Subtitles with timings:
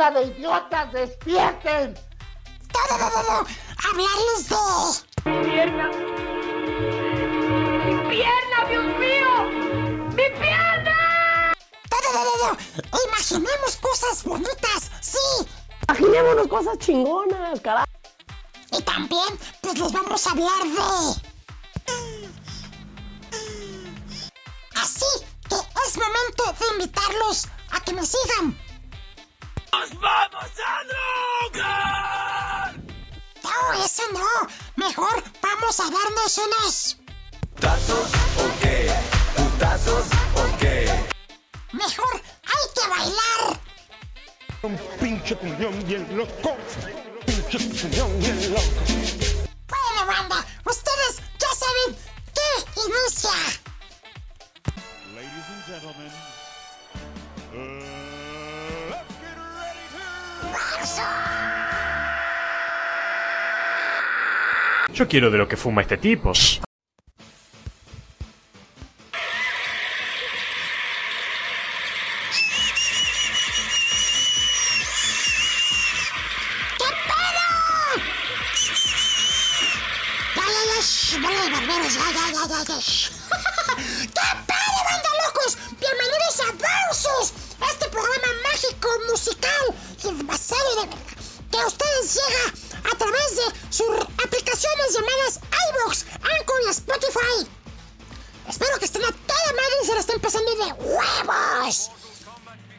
[0.00, 1.94] ¡Bola de idiotas, despierten!
[2.72, 3.46] ¡No, no, no, no!
[3.84, 4.56] ¡Hablarles de...
[5.44, 5.88] ¡Pierna!
[7.84, 9.30] ¡Mi pierna, Dios mío!
[10.16, 11.52] ¡Mi pierna!
[11.90, 12.98] ¡No, no, no, no!
[13.08, 14.90] ¡Imaginemos cosas bonitas!
[15.02, 15.46] ¡Sí!
[15.86, 17.86] Imaginémonos cosas chingonas, carajo.
[18.72, 21.20] Y también, pues les vamos a hablar de...
[24.76, 25.04] Así
[25.46, 28.69] que es momento de invitarlos a que me sigan.
[29.72, 30.84] ¡Nos vamos a
[31.52, 32.74] drogar!
[33.42, 34.48] No, eso no.
[34.76, 36.96] Mejor vamos a darnos unos...
[37.54, 38.90] ¿Putazos o qué?
[39.36, 40.88] ¿Putazos o qué?
[41.72, 43.60] Mejor hay que bailar.
[44.62, 46.56] Un pinche cuñón bien loco.
[47.26, 48.62] Pinche cuñón bien loco.
[49.68, 51.96] Bueno, banda, ustedes ya saben
[52.34, 53.30] qué inicia.
[55.14, 56.29] Ladies and gentlemen,
[64.92, 66.32] Yo quiero de lo que fuma este tipo.
[85.80, 86.40] Bienvenidos
[87.60, 90.88] a este programa mágico, musical basado de
[91.50, 93.86] que a ustedes llega a través de sus
[94.24, 96.04] aplicaciones llamadas iVoox,
[96.38, 97.50] Anchor y Spotify.
[98.48, 101.90] Espero que estén a toda madre y se la estén pasando de huevos.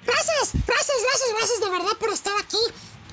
[0.04, 2.58] Gracias, gracias, gracias, gracias de verdad por estar aquí.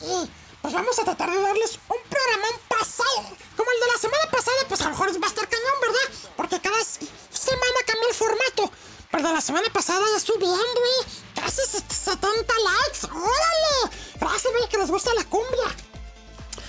[0.00, 0.30] Y
[0.62, 3.36] pues vamos a tratar de darles un programón pasado.
[3.56, 6.30] Como el de la semana pasada, pues a lo mejor va a estar cañón, ¿verdad?
[6.36, 8.72] Porque cada semana cambia el formato.
[9.10, 11.06] Pero de la semana pasada ya estoy viendo, ¿eh?
[11.40, 13.06] Casi se- 70 likes.
[13.06, 13.96] ¡Órale!
[14.20, 15.76] Gracias, güey, que les gusta la cumbia.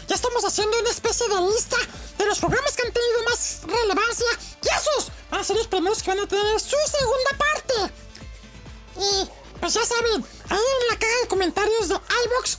[0.08, 1.78] Ya estamos haciendo una especie de lista
[2.18, 4.28] de los programas que han tenido más relevancia.
[4.64, 7.94] Y esos van a ser los primeros que van a tener su segunda parte.
[8.98, 12.58] Y pues ya saben, ahí en la caja de comentarios de iBox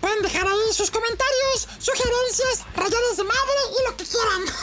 [0.00, 4.44] pueden dejar ahí sus comentarios, sugerencias, rayadas de madre y lo que quieran.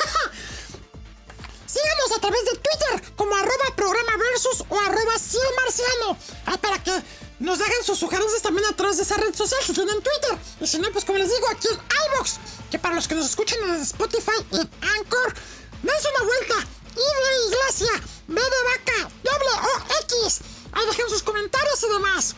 [1.77, 5.13] Síganos a través de Twitter como arroba programa versus o arroba
[5.61, 6.17] marciano
[6.47, 6.91] ah, para que
[7.39, 10.39] nos hagan sus sugerencias también a través de esa red social si tienen Twitter.
[10.59, 12.39] Y si no, pues como les digo, aquí en iBox,
[12.71, 15.33] que para los que nos escuchan en Spotify y Anchor,
[15.83, 16.55] dense una vuelta.
[16.95, 17.91] I iglesia,
[18.27, 20.41] B vaca, doble O X.
[20.71, 22.35] Ahí dejen sus comentarios y demás.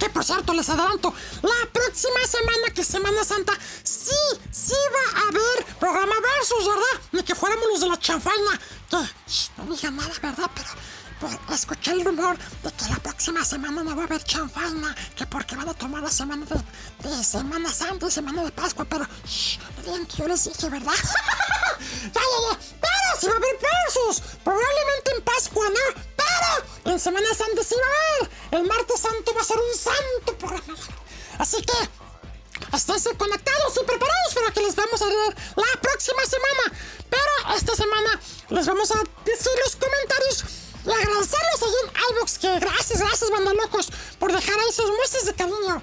[0.00, 1.12] Que por cierto, les adelanto,
[1.42, 3.52] la próxima semana, que es Semana Santa,
[3.82, 4.16] sí,
[4.50, 7.06] sí va a haber programa Versus, ¿verdad?
[7.12, 8.58] Ni que fuéramos los de la chanfaina.
[8.88, 8.96] Que
[9.58, 10.50] no digan nada, ¿verdad?
[10.54, 10.68] Pero
[11.52, 15.56] escuché el rumor de que la próxima semana no va a haber chanfaina, que porque
[15.56, 20.06] van a tomar la semana de, Semana Santa y Semana de Pascua, pero shh, digan
[20.06, 20.92] que yo les dije, ¿verdad?
[22.14, 22.58] ya, ya, ya.
[22.80, 26.02] Pero sí va a haber Versus, probablemente en Pascua, ¿no?
[26.16, 28.30] Pero en Semana Santa sí va a haber.
[28.52, 30.78] El martes santo va a ser un santo programa.
[31.38, 36.78] Así que esténse conectados y preparados para que les vamos a dar la próxima semana.
[37.10, 38.20] Pero esta semana
[38.50, 43.52] les vamos a decir los comentarios y agradecerles ahí en iVoox que gracias, gracias, banda
[43.54, 45.82] locos, por dejar ahí sus muestras de cariño.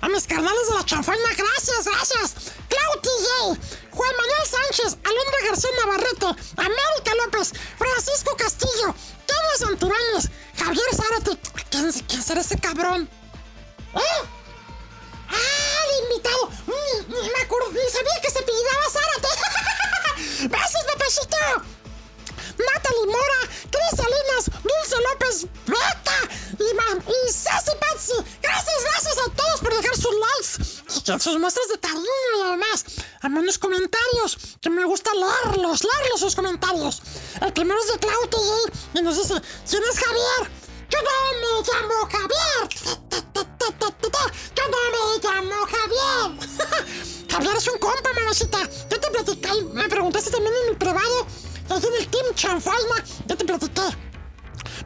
[0.00, 2.34] A mis carnales de la chanfaina, gracias, gracias.
[2.68, 3.58] Clau TJ,
[3.90, 8.94] Juan Manuel Sánchez, Alondra García Navarrete, América López, Francisco Castillo,
[9.26, 11.38] Kenia Santibáñez, Javier Zárate.
[11.70, 13.10] ¿Quién, ¿Quién será ese cabrón?
[13.94, 14.28] ¿Eh?
[15.30, 16.46] ¡Ah, el invitado!
[16.66, 20.48] Mm, me acuerdo, ni sabía que se apellidaba Zárate.
[20.48, 21.77] ¡Gracias, Pepecito!
[22.58, 26.18] Natalie Mora, Cris Salinas, Dulce López, Beta
[26.58, 28.14] y, y Sassy Patsy.
[28.42, 30.78] Gracias, gracias a todos por dejar sus likes
[31.18, 32.04] sus muestras de cariño
[32.36, 32.84] y además
[33.22, 37.02] a menos comentarios, que me gusta leerlos, leerlos sus comentarios.
[37.40, 38.38] El primero es de Claudio
[38.94, 39.34] y nos dice,
[39.68, 40.50] ¿quién es Javier?
[40.90, 42.68] Yo no me llamo Javier.
[44.54, 47.28] Yo no me llamo Javier.
[47.30, 48.68] Javier es un compa, mamacita.
[48.90, 49.64] Ya te platicé.
[49.72, 51.26] Me preguntaste también en mi privado.
[51.70, 53.04] Ahí en el Team Chanfaina.
[53.26, 53.82] Ya te platiqué.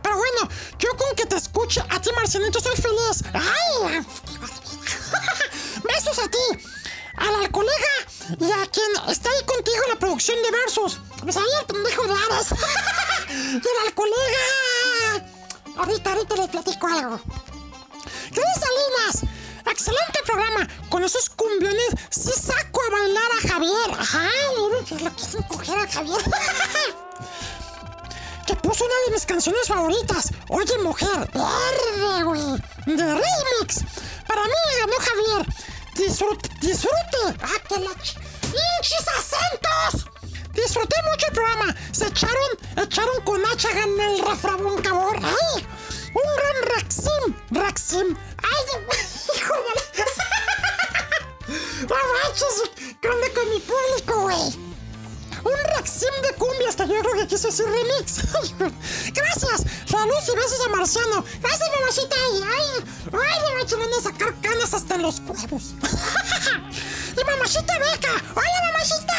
[0.03, 0.49] Pero bueno,
[0.79, 3.23] yo con que te escuche a ti, Marcianito, soy feliz.
[3.33, 4.05] ¡Ay!
[5.85, 6.65] Besos a ti,
[7.17, 7.95] a la colega
[8.39, 11.01] y a quien está ahí contigo en la producción de versos.
[11.23, 12.53] Pues ahí el pendejo de Aras.
[13.31, 15.27] y a la colega.
[15.77, 17.21] Ahorita, ahorita les platico algo.
[18.31, 19.33] Cris Salinas,
[19.71, 20.67] excelente programa.
[20.89, 23.91] Con esos cumbiones sí saco a bailar a Javier.
[23.99, 26.23] Ajá, miren que lo quieren coger a Javier.
[28.47, 32.41] que puso una de mis canciones favoritas, Oye Mujer, verde, güey,
[32.87, 33.85] de remix.
[34.27, 34.51] Para mí
[34.81, 35.47] ganó Javier.
[35.95, 37.37] Disfrute, disfrute.
[37.43, 38.17] ¡Ah, que la ch...
[38.47, 40.07] ¡Hinchis acentos!
[40.53, 41.75] Disfruté mucho el programa.
[41.93, 45.19] Se echaron, echaron con hacha en el refrabón cabor.
[45.23, 45.67] ¡Ay!
[46.15, 47.35] Un gran Raxim.
[47.51, 48.17] Raxim.
[48.43, 48.65] ¡Ay,
[49.37, 49.83] hijo de la...
[53.01, 54.73] ¿Qué con mi público, güey?
[55.45, 58.23] Un Raxim de cumbia, hasta yo creo que quiso decir remix.
[59.13, 59.65] Gracias.
[59.87, 61.25] Saludos y besos a Marciano.
[61.41, 62.17] Gracias, mamacita.
[62.17, 62.43] Ay,
[63.13, 63.41] ay,
[63.77, 65.75] me van a sacar canas hasta los huevos.
[67.17, 68.23] y mamacita Beca.
[68.35, 69.13] Hola, mamacita.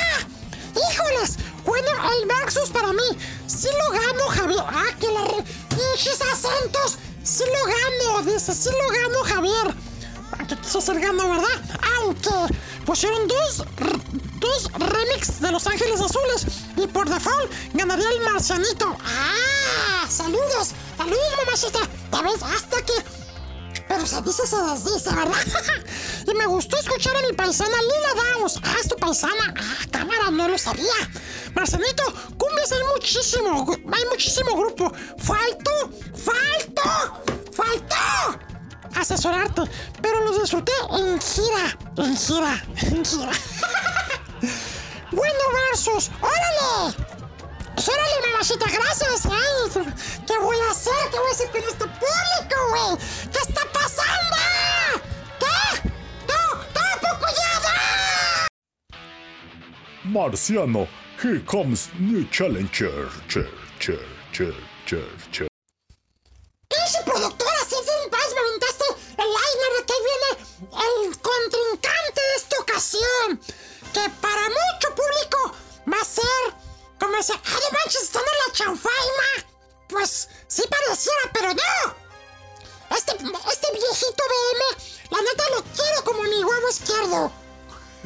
[0.75, 1.37] Híjoles.
[1.65, 3.17] Bueno, el versus para mí.
[3.47, 4.63] Sí lo gano, Javier.
[4.67, 5.43] Ah, que la re...
[5.69, 6.97] Pinches acentos.
[7.23, 8.31] Sí lo gano.
[8.31, 9.75] Dice, sí lo gano, Javier.
[10.37, 11.61] Aunque quiso ser ¿verdad?
[11.97, 12.29] Aunque
[12.85, 13.63] pusieron dos,
[14.39, 18.97] dos remix de Los Ángeles Azules y por default ganaría el marcianito.
[19.05, 20.07] ¡Ah!
[20.09, 20.71] ¡Saludos!
[20.97, 21.79] ¡Saludos, mamacita!
[22.11, 23.22] Ya ves, hasta que...
[23.87, 25.37] Pero se dice, se desdice, ¿verdad?
[26.27, 28.59] y me gustó escuchar a mi paisana Lila Daos.
[28.63, 29.53] Ah, es tu paisana.
[29.57, 30.93] Ah, cámara, no lo sabía.
[31.55, 32.03] Marcianito,
[32.37, 33.71] cumbias hay muchísimo.
[33.91, 34.91] Hay muchísimo grupo.
[35.17, 35.91] ¡Falto!
[36.15, 37.21] ¡Falto!
[37.51, 38.53] ¡Faltó!
[38.95, 39.61] asesorarte,
[40.01, 43.31] pero los disfruté en gira, en gira, en gira.
[45.11, 45.39] bueno,
[45.69, 47.22] versus, órale.
[47.75, 49.25] Órale, mamacita, gracias.
[49.25, 49.83] Ay,
[50.27, 50.93] ¿Qué voy a hacer?
[51.11, 52.97] ¿Qué voy a hacer con este público, güey?
[53.31, 54.37] ¿Qué está pasando?
[55.39, 55.89] ¿Qué?
[56.27, 56.63] ¡No!
[56.73, 58.47] ¡Tampoco ya!
[60.03, 60.87] Marciano,
[61.21, 63.09] here comes new challenger.
[63.27, 63.49] Chair,
[63.79, 64.53] chair, chair,
[64.85, 65.47] chair, chair.
[66.69, 68.85] Pinche productora, si es del paz, me aventaste
[69.17, 70.29] el liner de que viene
[70.71, 73.39] el contrincante de esta ocasión.
[73.93, 75.55] Que para mucho público
[75.91, 76.62] va a ser
[77.03, 79.29] como ese, ¡ay, no manches, están en la chanfaima!
[79.89, 82.95] Pues sí pareciera, pero no.
[82.95, 84.61] Este, este viejito BM,
[85.09, 87.31] la neta lo quiero como mi huevo izquierdo.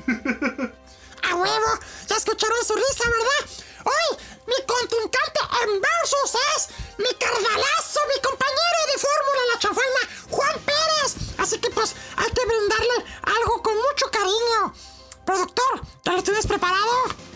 [1.29, 3.49] A huevo, ya escucharon su risa, ¿verdad?
[3.85, 4.17] Hoy,
[4.47, 9.99] mi contrincante en versus es mi cargalazo, mi compañero de fórmula en la chanfaina,
[10.31, 11.15] Juan Pérez.
[11.37, 14.73] Así que pues hay que brindarle algo con mucho cariño.
[15.25, 17.27] Productor, ¿ya lo tienes preparado?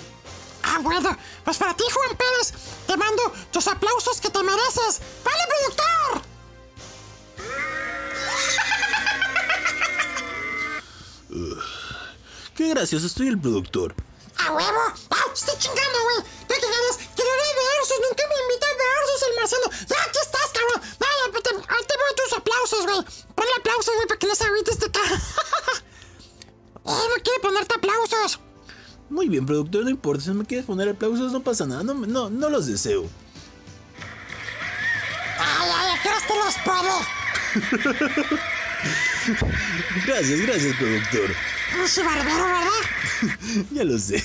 [0.63, 2.53] Ah, bueno, pues para ti, Juan Pérez,
[2.87, 5.01] te mando tus aplausos que te mereces.
[5.23, 6.21] ¡Vale, productor!
[12.55, 13.95] Qué gracioso, estoy el productor.
[14.37, 14.81] ¡A huevo!
[15.09, 16.17] ¡Ah, estoy chingando, güey!
[16.47, 16.97] ¿Tú qué ganas?
[17.15, 17.99] ¡Quiero ir a versus!
[18.01, 19.67] ¡Nunca me invitan a versus el Marcelo!
[19.87, 20.81] ¡Ya, aquí estás, cabrón!
[20.99, 23.01] ¡Vaya, pues te, ahí te voy tus aplausos, güey!
[23.35, 25.15] Ponle aplausos, güey, para que no se agüite este cara.
[26.85, 28.39] ¡Eh, no quiere ponerte aplausos!
[29.11, 30.23] Muy bien, productor, no importa.
[30.23, 31.83] Si no me quieres poner aplausos, no pasa nada.
[31.83, 33.03] No, no, no los deseo.
[35.37, 35.99] ¡Ay, ay,
[36.45, 36.95] los puedo!
[40.07, 41.29] Gracias, gracias, productor.
[41.73, 42.69] ¡Pinche barbero, ¿verdad?
[43.71, 44.23] Ya lo sé.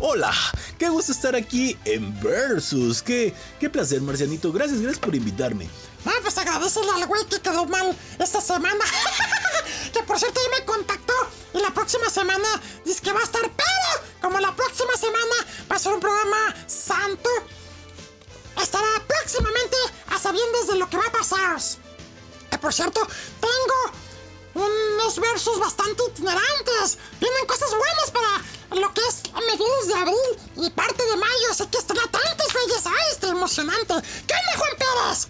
[0.00, 0.32] Hola,
[0.78, 3.02] qué gusto estar aquí en Versus.
[3.02, 4.50] Qué, qué placer, Marcianito.
[4.52, 5.68] Gracias, gracias por invitarme.
[6.04, 8.84] Ah, pues agradecele al güey que quedó mal esta semana.
[9.92, 11.12] que por cierto ya me contactó.
[11.54, 12.48] Y la próxima semana
[12.84, 15.34] dice que va a estar, pero como la próxima semana
[15.70, 17.28] va a ser un programa santo,
[18.60, 19.76] estará próximamente
[20.08, 21.60] a sabiendas de lo que va a pasar.
[22.50, 23.06] Que por cierto,
[23.40, 24.11] tengo
[24.54, 26.98] unos versos bastante itinerantes.
[27.20, 31.46] Vienen cosas buenas para lo que es a mediados de abril y parte de mayo.
[31.50, 32.86] Así que estén atentos, güeyes.
[32.86, 33.94] ¡Ay, está emocionante!
[34.26, 35.28] ¿Qué onda, Juan Pérez?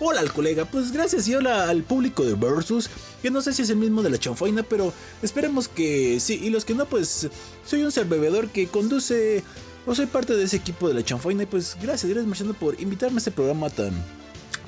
[0.00, 2.90] Hola al colega, pues gracias y hola al público de Versus,
[3.22, 6.50] que no sé si es el mismo de la chanfaina, pero esperemos que sí, y
[6.50, 7.28] los que no, pues
[7.64, 9.44] soy un ser bebedor que conduce
[9.86, 12.78] o soy parte de ese equipo de la chanfaina y pues gracias, gracias Marciano por
[12.80, 13.92] invitarme a este programa tan,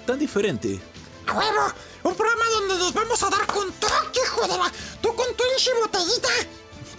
[0.06, 0.80] tan diferente.
[1.26, 1.73] ¡A huevo!
[2.04, 4.73] Un programa donde nos vamos a dar con todo, hijo de la...
[5.00, 6.28] Tú con tu hinche botellita.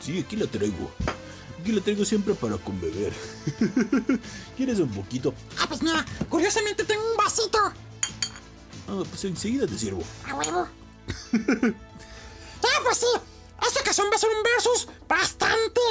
[0.01, 0.91] Sí, aquí la traigo.
[1.59, 3.13] Aquí la traigo siempre para con beber.
[4.57, 5.33] ¿Quieres un poquito?
[5.59, 7.57] Ah, pues mira, curiosamente tengo un vasito.
[8.87, 10.03] Ah, pues enseguida te sirvo.
[10.25, 10.67] ¡A huevo!
[11.33, 13.05] ah, pues sí.
[13.65, 15.81] Esta ocasión va a ser un versus bastante.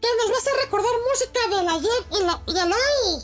[0.00, 3.22] Que nos va a hacer recordar música del ayer y, la, y el hoy.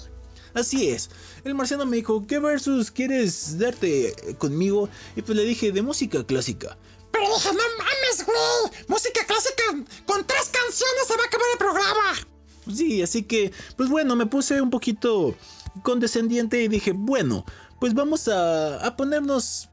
[0.54, 1.10] Así es.
[1.44, 4.88] El marciano me dijo, ¿qué versus quieres darte conmigo?
[5.14, 6.78] Y pues le dije, de música clásica.
[7.12, 8.84] Pero dije, no mames, güey.
[8.88, 9.62] Música clásica
[10.06, 12.74] con tres canciones se va a acabar el programa.
[12.74, 15.34] Sí, así que, pues bueno, me puse un poquito
[15.82, 17.44] condescendiente y dije, bueno,
[17.78, 19.68] pues vamos a, a ponernos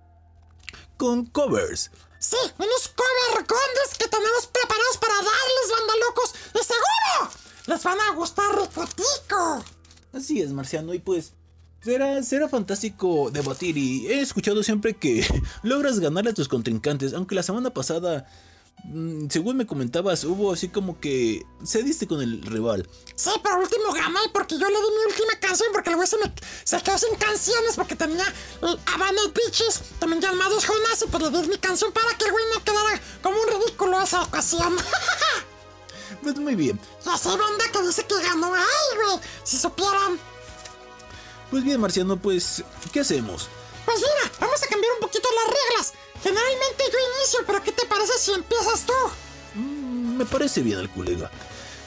[0.98, 1.90] con covers.
[2.20, 6.34] Sí, unos cover gondes que tenemos preparados para darles, banda locos.
[6.54, 9.64] Y seguro les van a gustar ricotico.
[10.14, 11.34] Así es, Marciano, y pues
[11.84, 15.26] será, será fantástico debatir y he escuchado siempre que
[15.64, 18.28] logras ganar a tus contrincantes, aunque la semana pasada,
[18.84, 22.88] mm, según me comentabas, hubo así como que cediste con el rival.
[23.16, 26.18] Sí, pero último gané porque yo le di mi última canción porque el güey se
[26.18, 26.32] me
[26.64, 28.26] se quedó sin canciones porque tenía
[28.62, 32.44] el Habana Bitches, también llamados Jonas, pero le di mi canción para que el güey
[32.54, 34.76] no quedara como un ridículo esa ocasión.
[36.22, 40.20] Pues muy bien, y así banda que dice que ganó, ay güey, si supieran.
[41.52, 43.48] Pues bien, Marciano, pues, ¿qué hacemos?
[43.86, 45.94] Pues mira, vamos a cambiar un poquito las reglas.
[46.24, 48.94] Generalmente yo inicio, pero ¿qué te parece si empiezas tú?
[49.56, 51.30] Mm, Me parece bien el colega.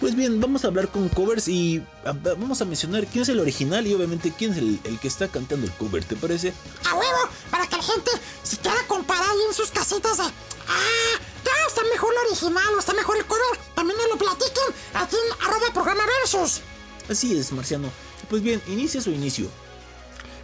[0.01, 3.29] Pues bien, vamos a hablar con covers y a- a- vamos a mencionar quién es
[3.29, 6.53] el original y obviamente quién es el, el que está cantando el cover, ¿te parece?
[6.91, 8.11] A huevo, para que la gente
[8.43, 10.25] se quiera comparar ahí en sus casitas de.
[10.25, 13.59] Ah, ya está mejor el original o está mejor el cover.
[13.77, 16.61] También nos lo platiquen aquí en arroba programa versus.
[17.09, 17.91] Así es, Marciano.
[18.35, 19.47] Pues bien, inicia su inicio.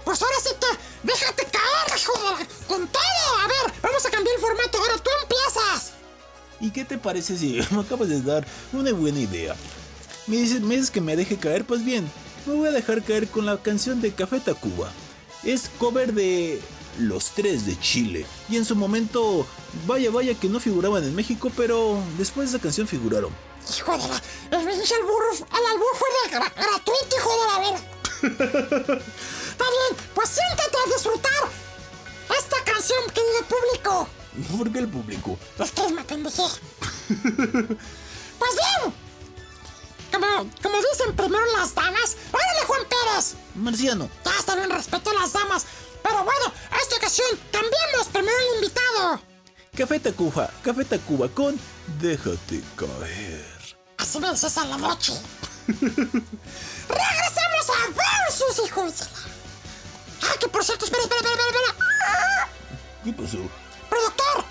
[0.05, 3.39] Pues ahora sí que déjate caer, hijo de la- con todo.
[3.43, 4.79] A ver, vamos a cambiar el formato.
[4.79, 5.93] Ahora tú empiezas.
[6.61, 9.57] ¿Y qué te parece si me acabas de dar una buena idea?
[10.29, 12.09] Me dices, me dices que me deje caer, pues bien,
[12.47, 14.93] me voy a dejar caer con la canción de Café Tacuba.
[15.43, 16.61] Es cover de
[17.01, 18.25] Los Tres de Chile.
[18.49, 19.45] Y en su momento,
[19.89, 23.33] vaya, vaya que no figuraban en México, pero después de esa canción figuraron.
[23.77, 24.23] Hijo de la.
[24.59, 27.81] El pinche albur, el albur fue de gra- gratuito, hijo de la vera.
[29.51, 31.49] Está bien, pues siéntate a disfrutar
[32.39, 34.09] esta canción, querido público.
[34.57, 35.39] ¿Por qué el público?
[35.59, 36.43] Es que me pendejé.
[38.39, 38.95] pues bien.
[40.13, 40.27] Como,
[40.63, 42.17] como dicen primero las damas.
[42.33, 43.35] ¡Órale, Juan Pérez!
[43.55, 45.67] Marciano, Ya está bien, respeto a las damas.
[46.03, 49.21] Pero bueno, a esta ocasión cambiamos primero el invitado.
[49.77, 51.59] Café Tacuba, Café Tacuba con
[52.01, 53.60] Déjate caer.
[54.01, 55.13] Así me dices a la noche.
[55.69, 58.95] Regresamos a Versus, hijos.
[60.23, 62.49] Ah, que por cierto, espera, espera, espera, espera.
[63.05, 63.39] ¿Qué pasó?
[63.89, 64.45] Productor.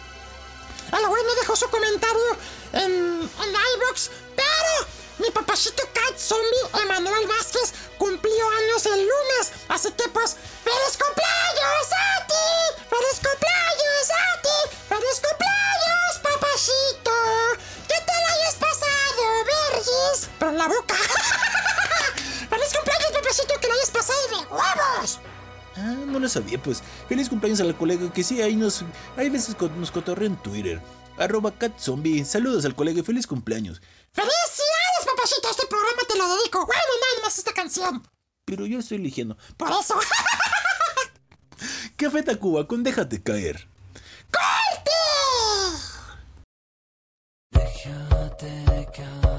[0.98, 2.38] El güey me dejó su comentario
[2.74, 2.92] en,
[3.22, 4.88] en iVoox, pero
[5.20, 9.52] mi papachito Cat Zombie Emanuel Vázquez cumplió años el lunes.
[9.68, 12.86] Así que pues, ¡Feliz cumpleaños a ti!
[12.90, 14.78] ¡Feliz cumpleaños a ti!
[14.90, 17.16] ¡Feliz cumpleaños, papachito!
[17.88, 18.56] ¿Qué te la hayas
[20.40, 20.96] Pero en la boca.
[22.50, 23.60] ¡Feliz cumpleaños, papachito!
[23.62, 25.20] ¡Que la hayas pasado de huevos!
[25.78, 26.82] Ah, no lo sabía, pues.
[27.08, 28.84] Feliz cumpleaños al colega que sí, ahí nos.
[29.18, 30.82] Hay veces co- nos cotorrea en Twitter.
[31.18, 32.26] Arroba catzombie.
[32.26, 33.82] Saludos al colega y feliz cumpleaños.
[34.12, 35.50] ¡Felicidades, papachito!
[35.50, 36.66] Este programa te lo dedico.
[36.66, 38.06] Bueno, nada más esta canción.
[38.46, 39.38] Pero yo estoy eligiendo.
[39.58, 39.96] Por eso.
[41.98, 43.68] Café Tacuba con Déjate caer.
[44.32, 44.92] ¡Corte!
[47.52, 49.39] Déjate caer,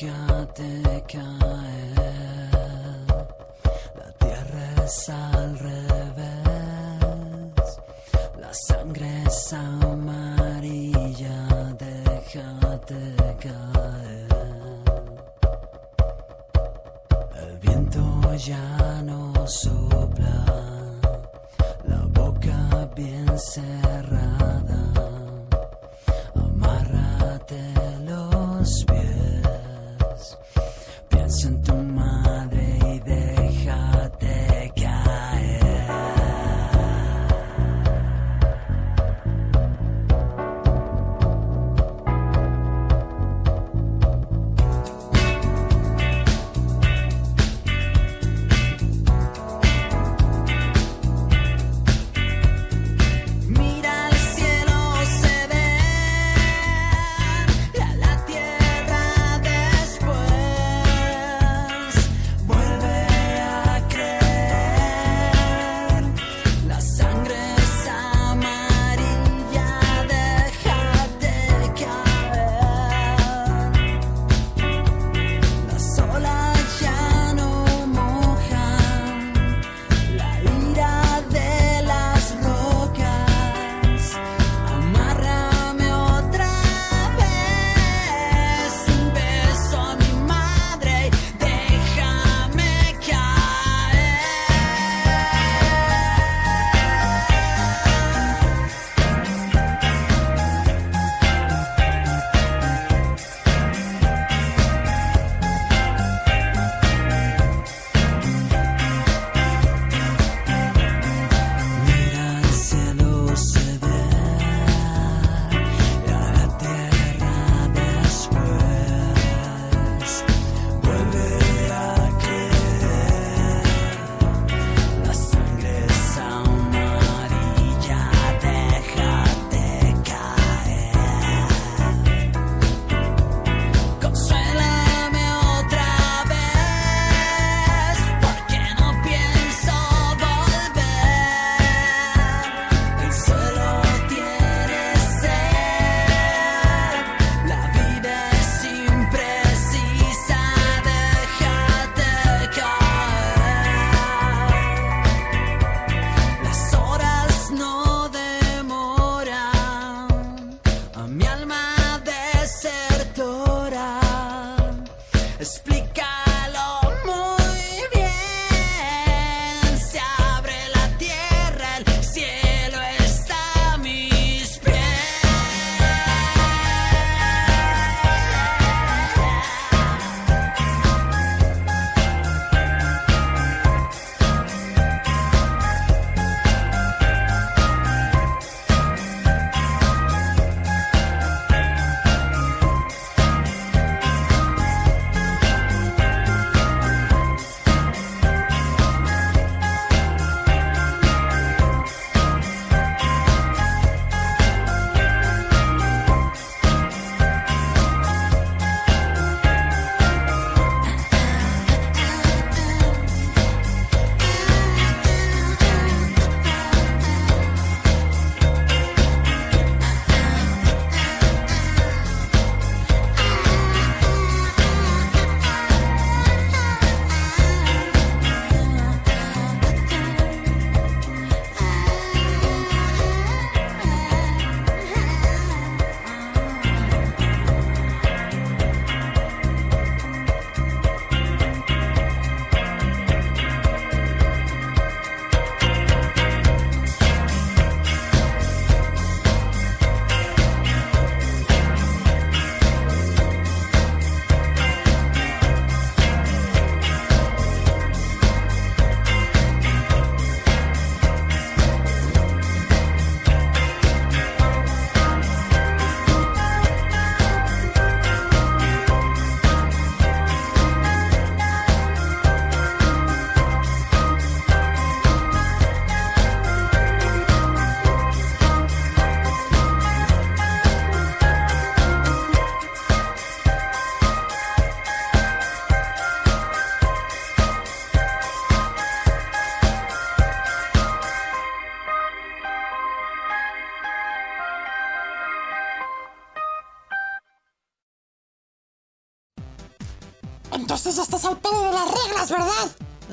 [0.00, 1.94] déjate caer.
[3.96, 7.00] La tierra es al revés,
[8.38, 11.36] la sangre es amarilla.
[11.78, 14.28] Déjate caer.
[17.42, 20.44] El viento ya no sopla,
[21.84, 24.37] la boca bien cerrada.
[31.28, 31.57] Piensa en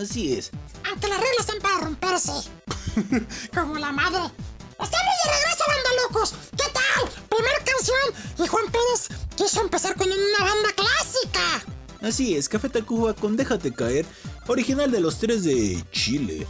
[0.06, 0.52] Así es.
[0.88, 2.32] Aunque las reglas están para romperse.
[3.56, 4.32] Como la madre.
[4.80, 6.34] ¡Estamos de regreso, banda locos!
[6.52, 7.10] ¿Qué tal?
[7.28, 8.14] Primera canción.
[8.38, 11.66] Y Juan Pérez quiso empezar con una banda clásica.
[12.02, 14.06] Así es, Café Tacuba con Déjate Caer,
[14.48, 16.46] original de los tres de Chile.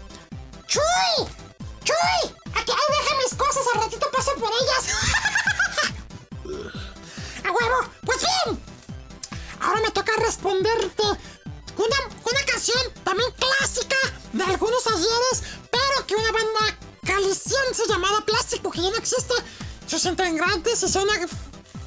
[0.67, 1.27] ¡Chuy!
[1.85, 2.35] ¡Chuy!
[2.55, 5.93] Aquí, ahí deja mis cosas, al ratito paso por ellas.
[7.45, 7.89] ¡A huevo!
[8.03, 8.59] Pues bien.
[9.61, 11.03] Ahora me toca responderte
[11.77, 13.95] una, una canción también clásica
[14.33, 19.33] de algunos ayeres, pero que una banda caliciense llamada Plástico, que ya no existe,
[19.87, 21.13] sus integrantes y una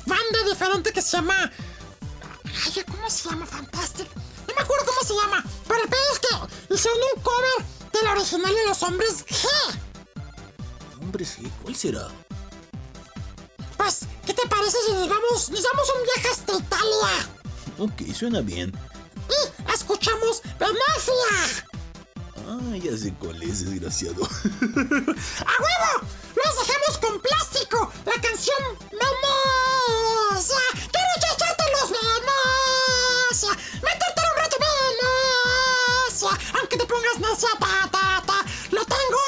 [0.07, 1.51] banda diferente que se llama...
[2.45, 3.47] Ay, ¿cómo se llama?
[3.47, 4.09] Fantastic.
[4.47, 8.07] No me acuerdo cómo se llama, pero el pedo es que hicieron un cover del
[8.09, 9.47] original de los hombres G.
[11.01, 12.09] Hombre, sí, ¿cuál será?
[13.77, 17.29] Pues, ¿qué te parece si nos vamos, nos damos un viaje hasta Italia?
[17.79, 18.73] Ok, suena bien.
[19.29, 21.65] Y escuchamos Venecia.
[22.47, 24.25] Ah, ya sé cuál es, desgraciado.
[24.25, 25.93] ¡A huevo!
[26.35, 27.93] ¡Los dejamos con plástico!
[28.07, 28.59] La canción
[28.91, 30.57] Venecia.
[30.73, 33.53] ¡Quiero chacharte los Venecia!
[33.83, 36.33] ¡Métete un rato Venecia!
[36.59, 38.45] Aunque te pongas necia, ta, ta, ta.
[38.71, 39.19] ¡Lo tengo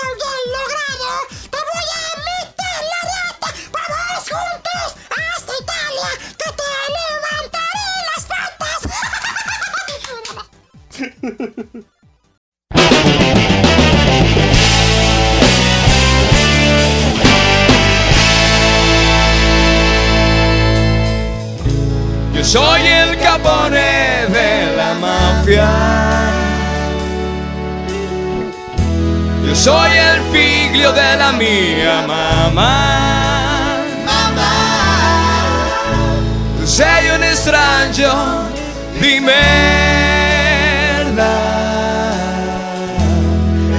[22.35, 25.71] Yo soy el capone de la mafia.
[29.47, 33.83] Yo soy el figlio de la mia mamma.
[34.07, 34.53] Mamma.
[36.59, 38.49] Tu sei un estraneo
[38.99, 39.21] di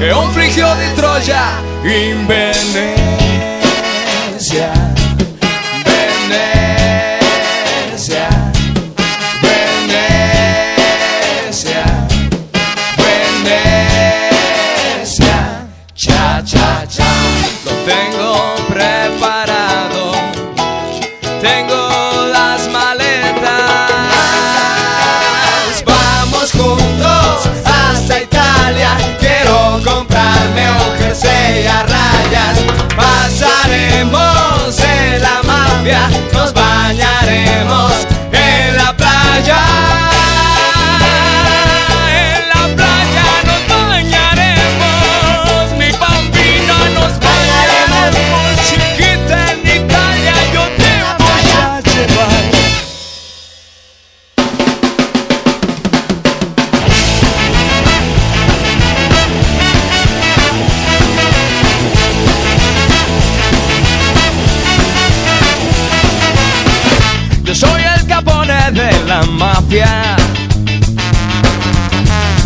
[0.03, 2.25] E un frigio Troia in
[4.25, 4.90] Venezia.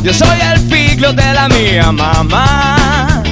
[0.06, 3.24] Yo soy el figlio de la mia mamma.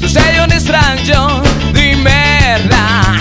[0.00, 3.16] Tu sei un estraneo di merda.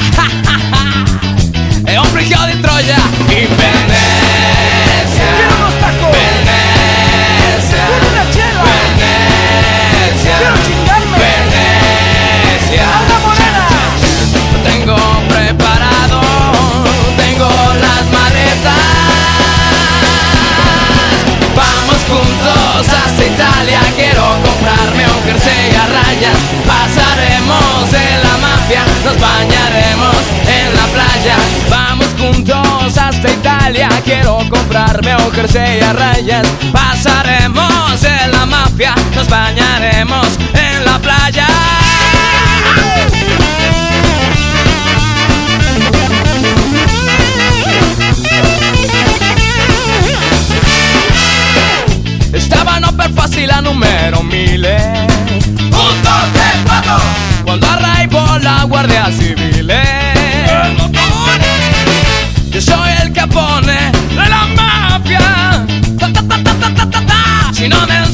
[1.84, 2.96] È un figlio di Troia
[3.30, 5.26] in Venezia.
[5.36, 6.12] Quiero unos tacos.
[6.12, 7.86] Venezia.
[7.90, 8.64] Quiero una chela.
[9.02, 10.36] Venezia.
[10.38, 11.18] Quiero chingarme.
[12.70, 13.03] Venecia.
[26.66, 30.16] Pasaremos de la mafia, nos bañaremos
[30.48, 31.36] en la playa.
[31.70, 36.48] Vamos juntos hasta Italia, quiero comprarme un jersey a rayas.
[36.72, 41.48] Pasaremos de la mafia, nos bañaremos en la playa.
[52.36, 55.13] Stavano per farsi la numero mille
[57.44, 59.82] Quando arrivò la guardia civile
[62.50, 65.66] Yo soy el capone de la mafia.
[65.98, 67.52] Ta, ta, ta.
[67.52, 68.06] Si no me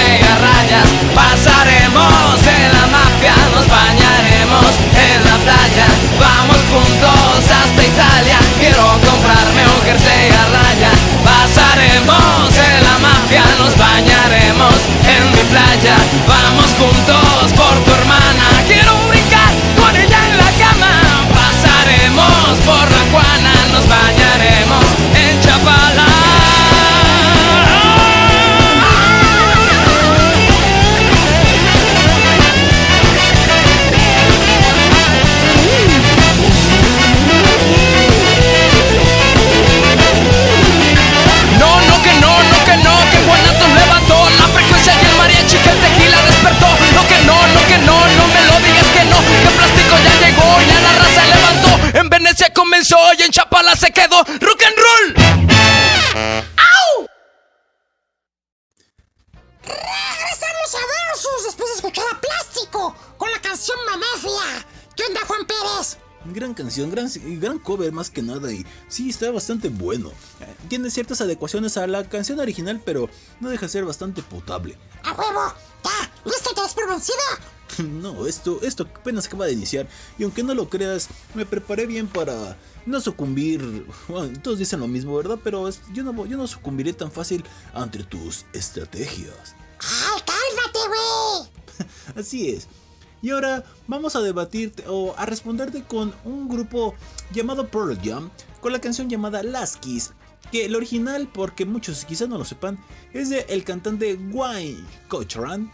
[0.00, 0.88] a rayas.
[1.14, 5.86] Pasaremos de la mafia Nos bañaremos en la playa.
[6.20, 13.76] Vamos juntos hasta Italia Quiero comprarme un jersey a rayas Pasaremos de la mafia Nos
[13.76, 14.76] bañaremos
[15.08, 15.96] en mi playa.
[16.28, 20.92] Vamos juntos por tu hermana Quiero brincar con ella en la cama.
[21.32, 24.55] Pasaremos por la Juana Nos bañaremos
[67.66, 70.10] cover más que nada y sí, está bastante bueno.
[70.40, 74.78] Eh, Tiene ciertas adecuaciones a la canción original, pero no deja de ser bastante potable.
[75.02, 75.52] ¡A huevo!
[75.84, 76.12] ¡Ya!
[76.24, 76.54] ¿Listo?
[76.54, 77.18] ¿Te das por vencido?
[78.00, 79.86] No, esto, esto apenas acaba de iniciar
[80.18, 83.84] y aunque no lo creas, me preparé bien para no sucumbir.
[84.08, 85.38] Bueno, todos dicen lo mismo, ¿verdad?
[85.42, 89.56] Pero es- yo no, yo no sucumbiré tan fácil ante tus estrategias.
[89.80, 91.86] ¡Ay, cálmate, güey!
[92.16, 92.68] Así es.
[93.22, 96.94] Y ahora vamos a debatirte o a responderte con un grupo
[97.32, 100.12] llamado Pearl Jam con la canción llamada Last Kiss.
[100.52, 102.78] Que el original, porque muchos quizás no lo sepan,
[103.12, 105.70] es de el cantante Wayne Cochran.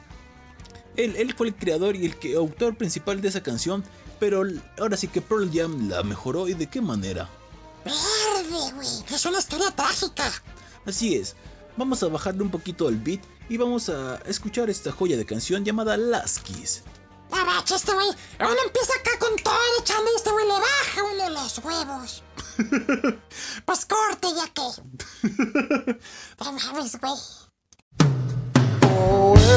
[0.96, 3.84] Él, él fue el creador y el que, autor principal de esa canción,
[4.18, 4.42] pero
[4.78, 7.28] ahora sí que Pearl Jam la mejoró y de qué manera.
[7.84, 8.88] Verde, güey.
[9.12, 10.30] Es una historia trágica.
[10.86, 11.36] Así es,
[11.76, 15.64] vamos a bajarle un poquito al beat y vamos a escuchar esta joya de canción
[15.64, 16.82] llamada Last Kiss.
[17.32, 18.08] Bacha, este güey.
[18.40, 22.22] Uno empieza acá con todo echando y este güey le baja uno los huevos.
[23.64, 24.60] pues corte ya que.
[26.38, 27.14] No mames, güey.
[29.42, 29.52] She's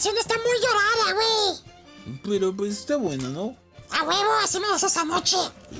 [0.00, 2.20] canción está muy llorada, güey.
[2.24, 3.54] Pero pues está buena, ¿no?
[3.90, 5.36] A huevo, así me das esa noche.
[5.68, 5.76] pues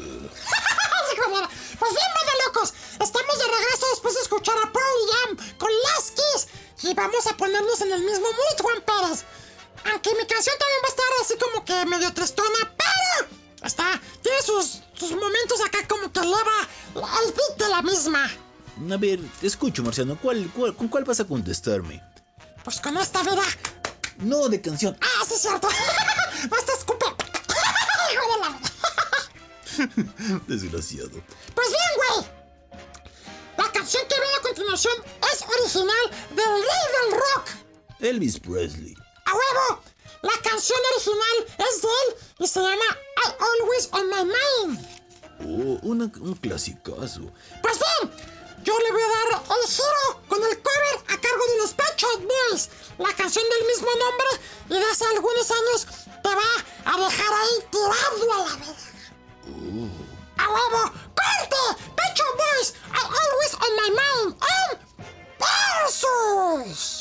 [1.94, 2.74] bien, banda locos.
[3.00, 6.48] Estamos de regreso después de escuchar a Pearl Jam con Las Kiss.
[6.83, 9.24] Y vamos a ponernos en el mismo mood, Juan Pérez.
[9.90, 13.30] Aunque mi canción también va a estar así como que medio tristona, pero
[13.62, 18.30] está, tiene sus, sus momentos acá como que eleva el beat de la misma.
[18.92, 20.18] A ver, te escucho, Marciano.
[20.20, 22.02] ¿Cuál, cuál, ¿Con cuál vas a contestarme?
[22.62, 23.44] Pues con esta vida.
[24.22, 24.96] No, de canción.
[25.00, 25.68] Ah, sí, es cierto.
[26.48, 28.61] Basta la-
[30.46, 31.22] Desgraciado.
[31.54, 32.26] Pues bien, güey.
[33.56, 34.94] La canción que viene a continuación
[35.33, 37.46] es original del rey del rock.
[38.00, 38.94] Elvis Presley.
[39.26, 39.83] ¡A huevo!
[40.22, 44.88] La canción original es de él y se llama I Always on My Mind.
[45.42, 47.33] Oh, una- un clasicazo.
[47.62, 48.12] Pues bien,
[48.62, 51.96] yo le voy a dar el giro con el cover a cargo de los Pet
[51.96, 52.68] Shop Boys.
[52.98, 54.26] La canción del mismo nombre
[54.68, 55.86] y de hace algunos años
[56.22, 58.74] te va a dejar ahí tirando a la verga.
[60.36, 60.92] ¡A huevo!
[61.16, 61.62] ¡Corte!
[61.96, 64.78] Pet Shop Boys, I Always on My Mind en
[65.38, 66.99] Versus.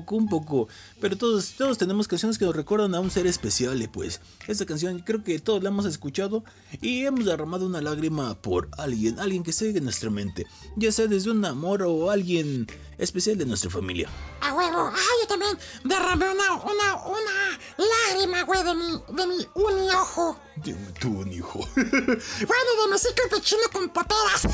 [0.00, 0.68] Poco, un poco.
[1.00, 4.66] Pero todos, todos tenemos canciones que nos recuerdan a un ser especial y pues esta
[4.66, 6.44] canción creo que todos la hemos escuchado
[6.80, 11.06] y hemos derramado una lágrima por alguien, alguien que sigue en nuestra mente, ya sea
[11.06, 12.66] desde un amor o alguien
[12.98, 14.08] especial de nuestra familia.
[14.40, 14.90] A huevo.
[14.92, 20.38] Ah, yo también derramé una, una, una lágrima, güey, de mi, de mi uniojo.
[20.56, 21.60] Dime tú, un hijo.
[21.76, 24.46] Bueno, de mi ciclo de chino con poteras.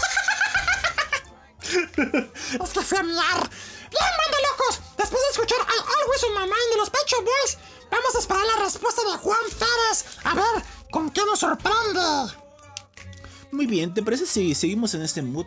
[2.64, 3.50] es que fui a miar.
[3.92, 4.80] Bien, banda locos.
[4.96, 7.58] Después de escuchar I Always on My Mind de los Pecho Boys,
[7.90, 10.04] vamos a esperar la respuesta de Juan Pérez.
[10.24, 12.32] A ver, ¿con qué nos sorprende?
[13.50, 15.46] Muy bien, ¿te parece si seguimos en este mood?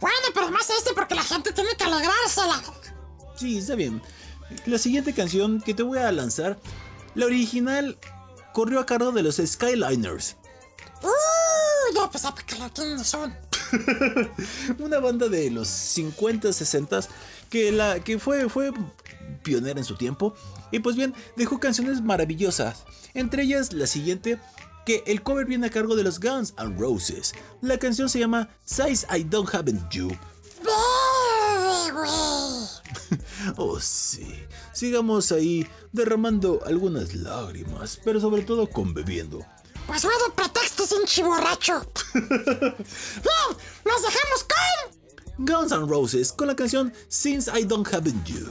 [0.00, 2.62] Bueno, pero más este porque la gente tiene que alegrársela.
[3.36, 4.02] Sí, está bien.
[4.66, 6.58] La siguiente canción que te voy a lanzar,
[7.14, 7.96] la original
[8.52, 10.36] corrió a cargo de los Skyliners.
[11.02, 13.36] Uy, no, pues ¿para qué lo tienen son?
[14.78, 17.00] Una banda de los 50, 60
[17.54, 18.72] que, la, que fue, fue
[19.44, 20.34] pionera en su tiempo.
[20.72, 22.82] Y pues bien, dejó canciones maravillosas.
[23.14, 24.40] Entre ellas la siguiente,
[24.84, 27.32] que el cover viene a cargo de los Guns N' Roses.
[27.60, 30.10] La canción se llama Size I Don't Have You.
[33.56, 34.34] Oh sí,
[34.72, 39.44] sigamos ahí derramando algunas lágrimas, pero sobre todo con bebiendo.
[39.86, 41.86] Pues bueno, pretexto sin chiborracho.
[42.14, 42.26] Bien,
[43.84, 45.03] nos dejamos con...
[45.38, 48.46] Guns N' Roses con la canción Since I Don't Have You.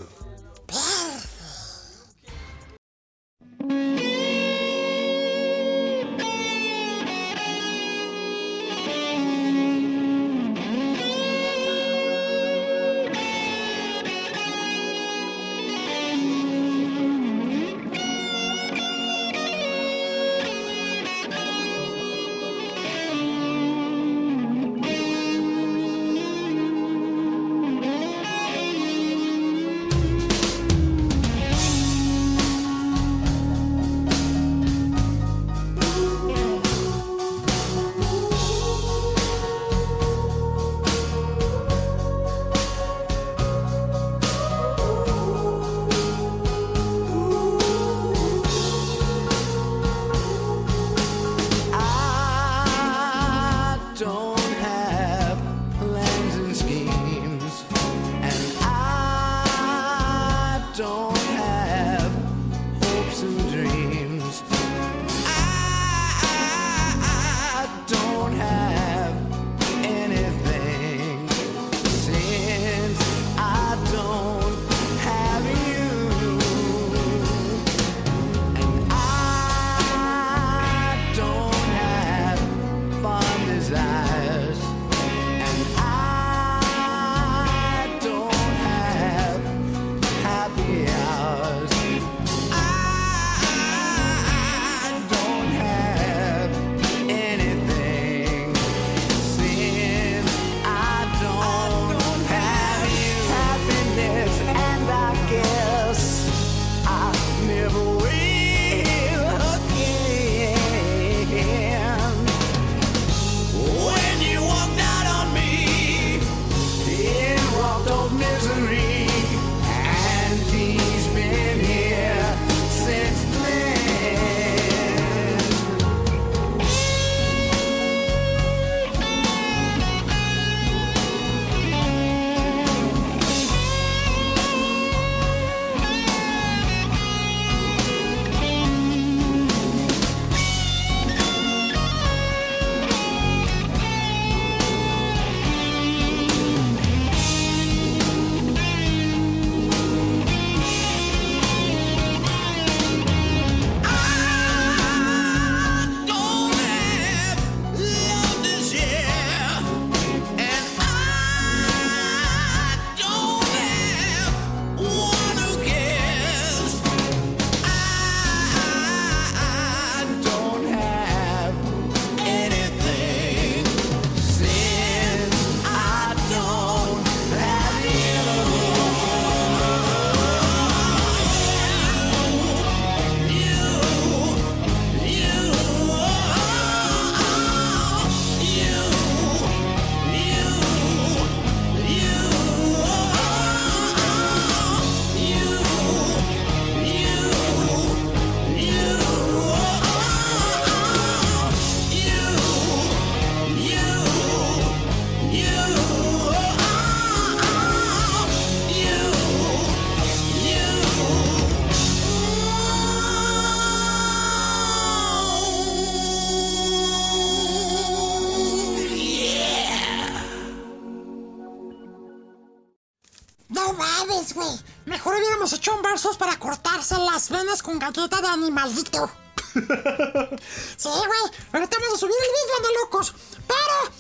[227.73, 229.11] Con galleta de animalito.
[230.77, 231.31] sí, güey.
[231.51, 233.13] Pero estamos a subir el video de locos.
[233.47, 233.93] Pero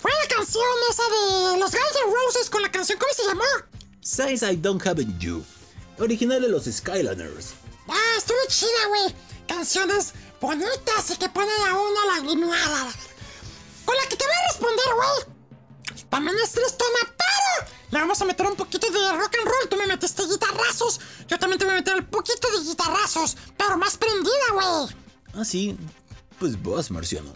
[0.00, 3.44] fue la canción esa de los Guns N' Roses con la canción, ¿cómo se llamó?
[4.00, 5.44] Since I Don't Have You.
[5.98, 7.54] Original de los Skyliners.
[7.88, 9.14] Ah, estuvo chida, güey.
[9.48, 12.92] Canciones bonitas y que ponen a uno lagrimeada.
[13.84, 16.06] Con la que te voy a responder, güey.
[16.10, 17.47] También es tristona, pero
[17.90, 19.68] le vamos a meter un poquito de rock and roll.
[19.68, 21.00] Tú me metiste guitarrazos.
[21.26, 24.96] Yo también te voy a meter un poquito de guitarrazos, pero más prendida, güey.
[25.34, 25.76] Ah, sí.
[26.38, 27.32] Pues vos, Marciano.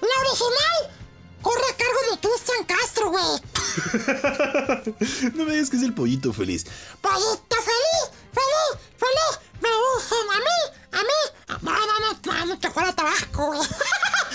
[0.00, 0.98] La original
[1.42, 3.24] corre a cargo de Cristian Castro, güey.
[5.34, 6.66] no me digas que es el pollito feliz.
[7.00, 9.38] Pollito feliz, feliz, feliz.
[9.60, 10.58] Me dicen a mí,
[10.92, 11.18] a mí.
[11.62, 13.60] No, no, no, no, te fuera tabaco, güey.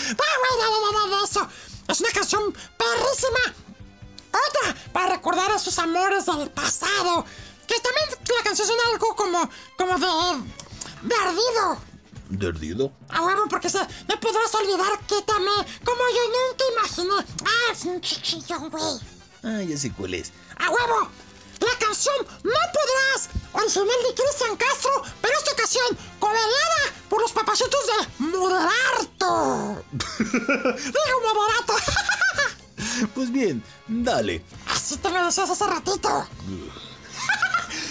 [0.04, 1.48] No, güey, no, no, no, no, eso.
[1.88, 3.56] Es una canción perrísima.
[4.34, 7.26] Otra, para recordar a sus amores del pasado.
[7.68, 10.44] Que también la canción suena algo como, como de,
[11.04, 11.94] de ardido.
[12.30, 12.92] ¿Derdido?
[13.10, 15.52] A huevo, porque se, no podrás olvidar que te amé
[15.84, 17.36] como yo nunca imaginé.
[17.46, 18.84] Ah, es un chichillón, güey.
[19.44, 20.32] Ah, ya sé cuál es.
[20.58, 21.10] ¡A huevo!
[21.60, 27.80] La canción No Podrás, original de Cristian Castro, pero esta ocasión cobereada por los papacitos
[27.88, 29.84] de Moderato.
[30.20, 31.74] Digo Moderato.
[33.14, 34.44] Pues bien, dale.
[34.68, 36.10] Así te lo decías hace ratito.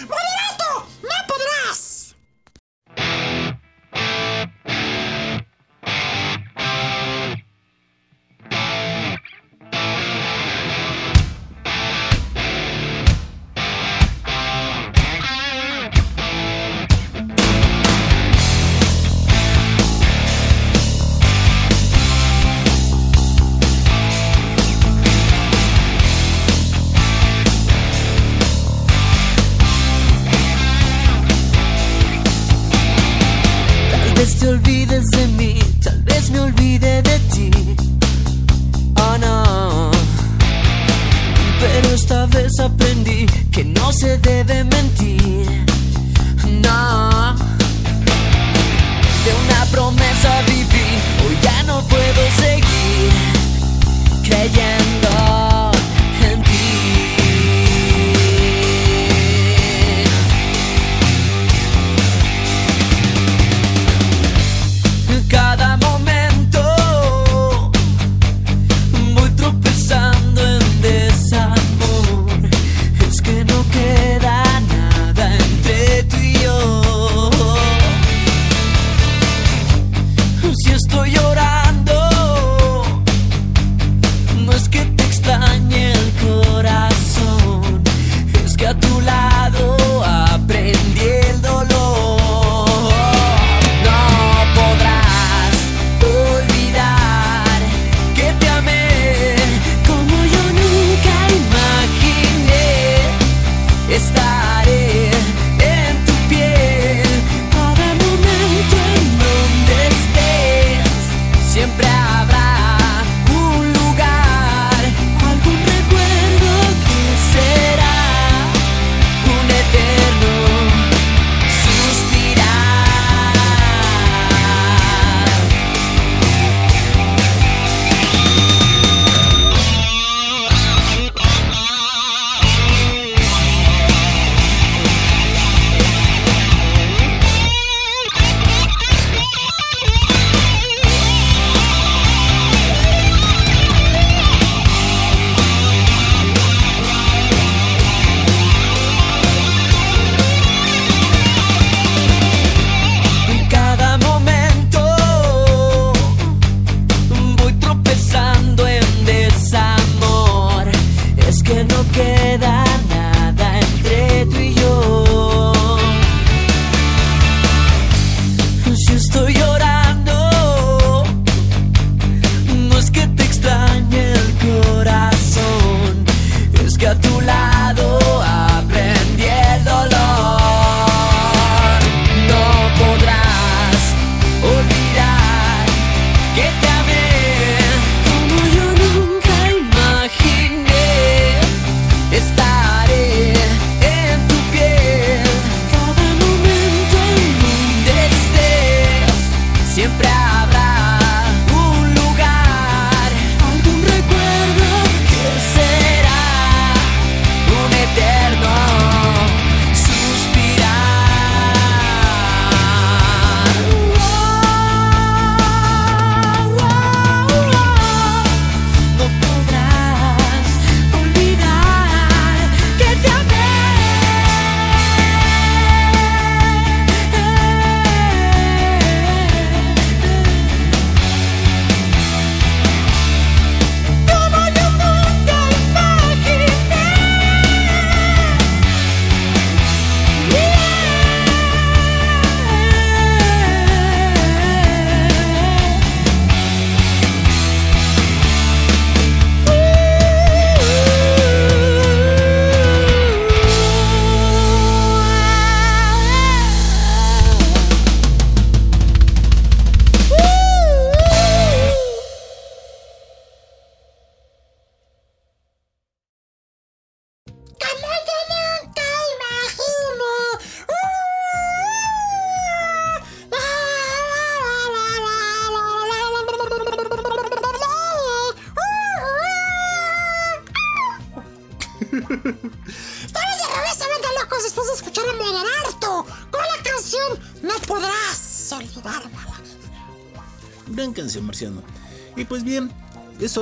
[0.01, 0.87] ¡Moderato!
[1.01, 1.92] ¡No podrás!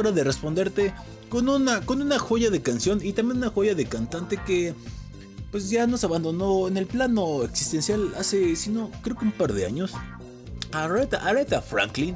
[0.02, 0.94] Hora de responderte
[1.30, 4.76] con una, con una joya de canción y también una joya de cantante que
[5.52, 9.54] pues ya nos abandonó en el plano existencial hace, si no, creo que un par
[9.54, 9.92] de años.
[10.72, 12.16] Aretha, Aretha Franklin.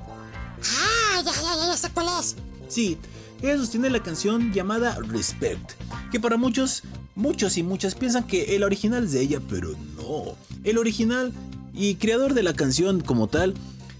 [0.61, 2.35] Ah, ya, ya, ya, ya sé cuál es.
[2.69, 2.97] Sí,
[3.41, 5.73] ella sostiene la canción llamada Respect,
[6.11, 6.83] que para muchos,
[7.15, 10.35] muchos y muchas piensan que el original es de ella, pero no.
[10.63, 11.33] El original
[11.73, 13.53] y creador de la canción como tal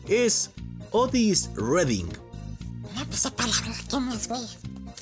[0.08, 0.52] es
[0.92, 2.08] Otis Redding.
[2.96, 4.42] No, pues palabra, ¿quién es, güey?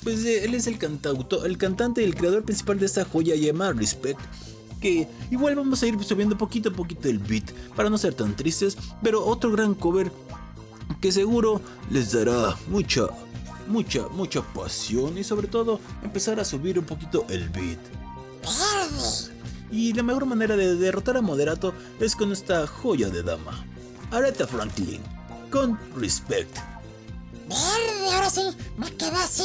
[0.03, 3.35] Pues eh, él es el cantautor, el cantante y el creador principal de esta joya
[3.35, 4.19] llamada Respect.
[4.81, 8.35] Que igual vamos a ir subiendo poquito a poquito el beat para no ser tan
[8.35, 10.11] tristes, pero otro gran cover
[10.99, 13.07] que seguro les dará mucha,
[13.67, 17.79] mucha, mucha pasión y sobre todo empezar a subir un poquito el beat.
[19.71, 23.65] Y la mejor manera de derrotar a Moderato es con esta joya de dama,
[24.11, 25.01] Aretha Franklin,
[25.49, 26.72] con Respect.
[27.47, 28.41] Verde, ahora sí,
[28.77, 29.43] me quedé así.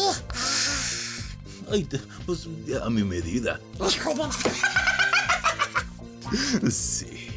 [1.70, 2.46] Ay, te- pues
[2.82, 3.60] a mi medida.
[3.88, 4.22] Hijo de...
[6.70, 7.27] Sí.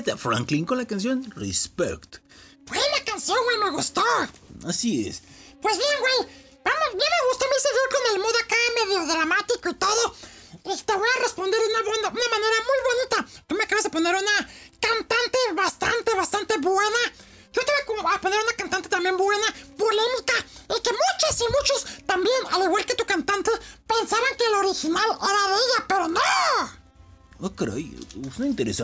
[0.00, 2.20] Aretha Franklin con la canción Respect.
[2.66, 4.02] Buena canción, güey, me gustó.
[4.64, 5.22] Así es.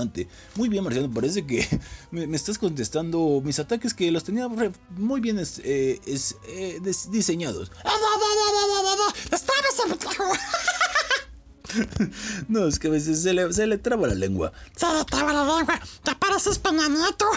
[0.05, 0.29] Interesante.
[0.55, 1.67] Muy bien, Marciano, parece que
[2.11, 6.37] me, me estás contestando mis ataques que los tenía re- muy bien es- eh, es-
[6.49, 7.71] eh, dis- diseñados.
[12.49, 14.53] No, es que a veces se le, se le traba la lengua.
[14.77, 15.79] Se le traba la lengua.
[16.03, 17.27] Te pareces Peña Nieto.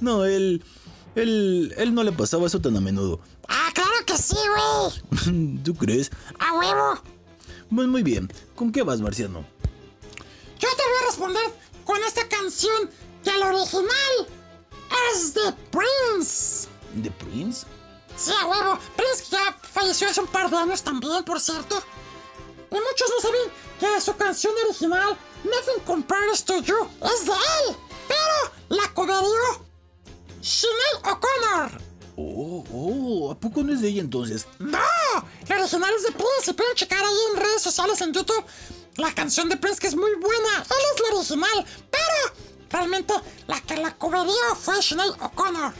[0.00, 0.62] No, él,
[1.14, 3.20] él, él no le pasaba eso tan a menudo.
[3.48, 5.62] Ah, claro que sí, güey.
[5.62, 6.10] ¿Tú crees?
[6.40, 7.00] A huevo.
[7.74, 8.30] Pues muy bien.
[8.56, 9.46] ¿Con qué vas, Marciano?
[10.64, 11.54] Yo te voy a responder
[11.84, 12.90] con esta canción
[13.22, 14.28] que el original
[15.12, 16.68] es de Prince.
[16.94, 17.66] de Prince?
[18.16, 18.78] Sí, a huevo.
[18.96, 21.82] Prince ya falleció hace un par de años también, por cierto.
[22.70, 27.76] Y muchos no saben que su canción original, Nothing Compares to You, es de él.
[28.08, 29.66] Pero la coverió
[30.40, 31.82] Sinead O'Connor.
[32.16, 34.46] Oh, oh, ¿a poco no es de ella entonces?
[34.60, 34.78] ¡No!
[35.46, 36.50] La original es de Prince.
[36.50, 38.46] Y pueden checar ahí en redes sociales, en YouTube,
[38.96, 40.58] la canción de Prince que es muy buena.
[40.58, 41.66] Él es la original.
[41.90, 42.36] Pero
[42.70, 43.14] realmente
[43.46, 45.72] la que la coverió fue Sinead O'Connor.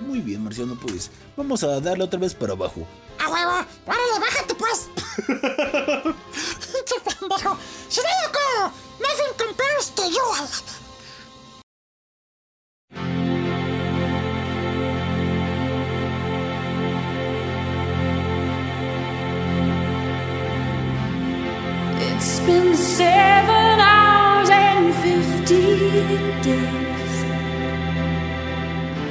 [0.00, 2.86] Muy bien, Marciano, pues vamos a darle otra vez para abajo.
[3.18, 3.66] ¡A huevo!
[3.86, 4.88] ¡Órale, bájate pues!
[6.86, 7.58] ¡Qué pendejo!
[7.88, 8.72] ¡Sinead O'Connor!
[9.00, 10.77] ¡Nothing compares to you!
[22.48, 24.94] Been seven hours and
[26.42, 27.14] days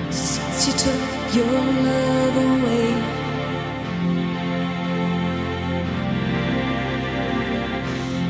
[0.09, 1.03] since you took
[1.37, 1.57] your
[1.87, 2.93] love away.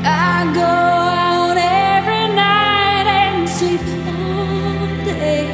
[0.04, 0.74] I go
[1.30, 5.48] out every night and sleep all day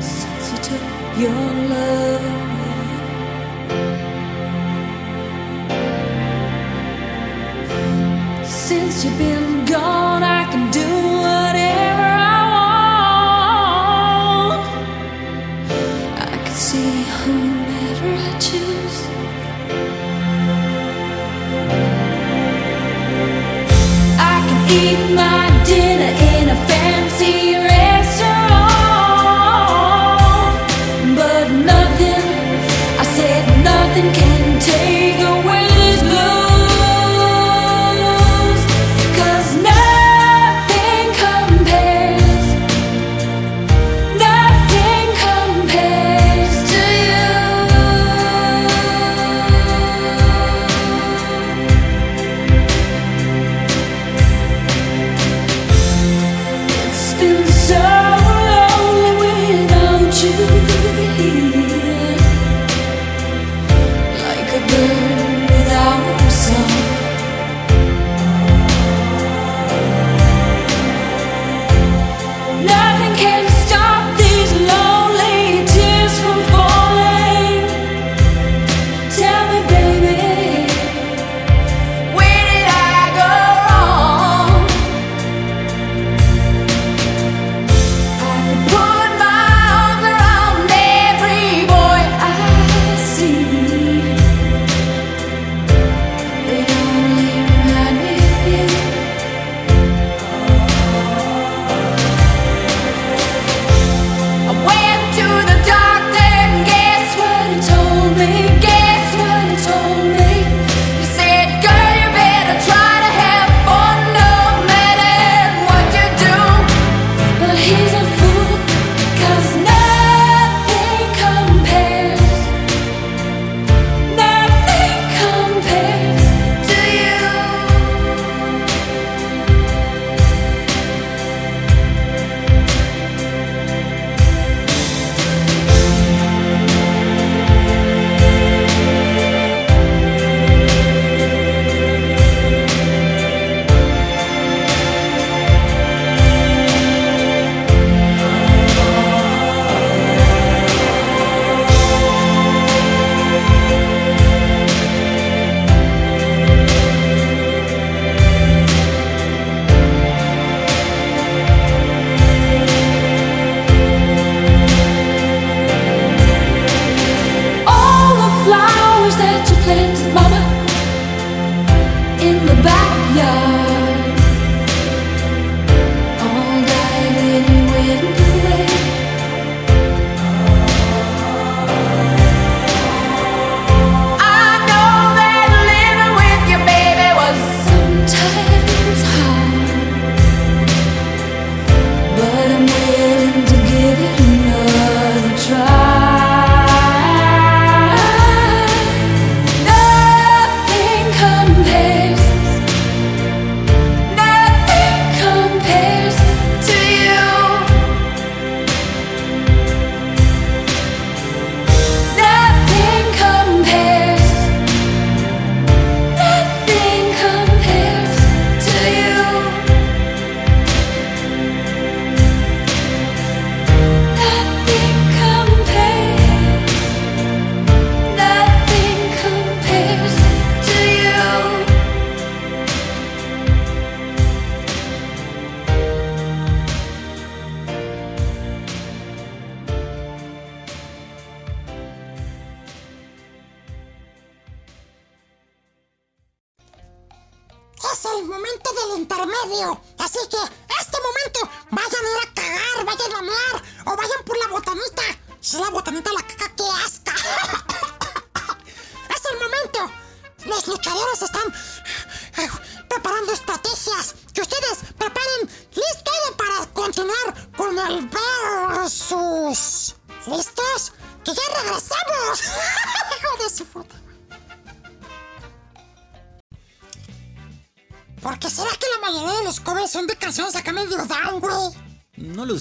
[0.00, 0.86] since you took
[1.22, 1.42] your
[1.72, 2.21] love
[9.04, 9.41] away.
[9.41, 9.41] Since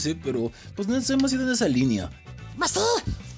[0.02, 2.10] sé, pero pues nos hemos ido en esa línea.
[2.58, 2.80] Pues sí,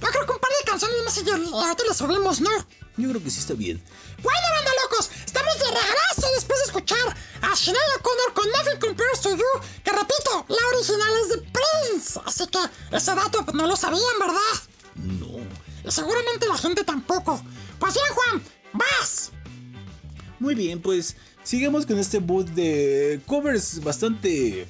[0.02, 2.50] yo creo que un par de canciones más y ahorita las subimos, ¿no?
[2.98, 3.82] Yo creo que sí está bien.
[4.22, 9.22] Bueno, banda locos, estamos de regreso después de escuchar a Sinead O'Connor con Nothing Compares
[9.22, 13.68] to You, que repito, la original es de Prince, así que ese dato pues, no
[13.68, 14.64] lo sabían, ¿verdad?
[14.96, 15.40] No.
[15.88, 17.42] Y seguramente la gente tampoco.
[17.80, 18.44] Pues bien, Juan,
[18.74, 19.32] vas.
[20.40, 24.68] Muy bien, pues sigamos con este boot de covers bastante,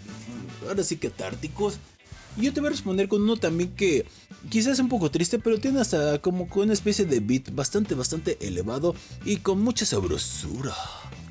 [0.68, 1.80] ahora sí catárticos.
[2.36, 4.05] Y yo te voy a responder con uno también que
[4.49, 8.38] quizás es un poco triste, pero tiene hasta como una especie de beat bastante, bastante
[8.41, 10.74] elevado y con mucha sabrosura.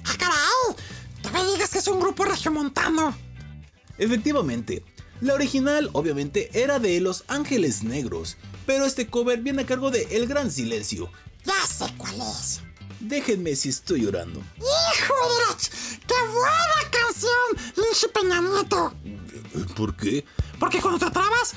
[0.04, 0.84] ¡Ah, caray!
[1.24, 3.16] No me digas que es un grupo regiomontano.
[3.98, 4.84] Efectivamente,
[5.20, 10.06] la original obviamente era de Los Ángeles Negros, pero este cover viene a cargo de
[10.10, 11.10] El Gran Silencio.
[11.44, 12.60] Ya sé cuál es.
[13.00, 14.40] Déjenme si estoy llorando.
[14.58, 15.56] ¡Hijo de la...
[16.06, 17.74] ¡Qué buena canción!
[17.76, 18.94] Lindsay Peña Nieto.
[19.76, 20.24] ¿Por qué?
[20.58, 21.52] Porque cuando te trabas,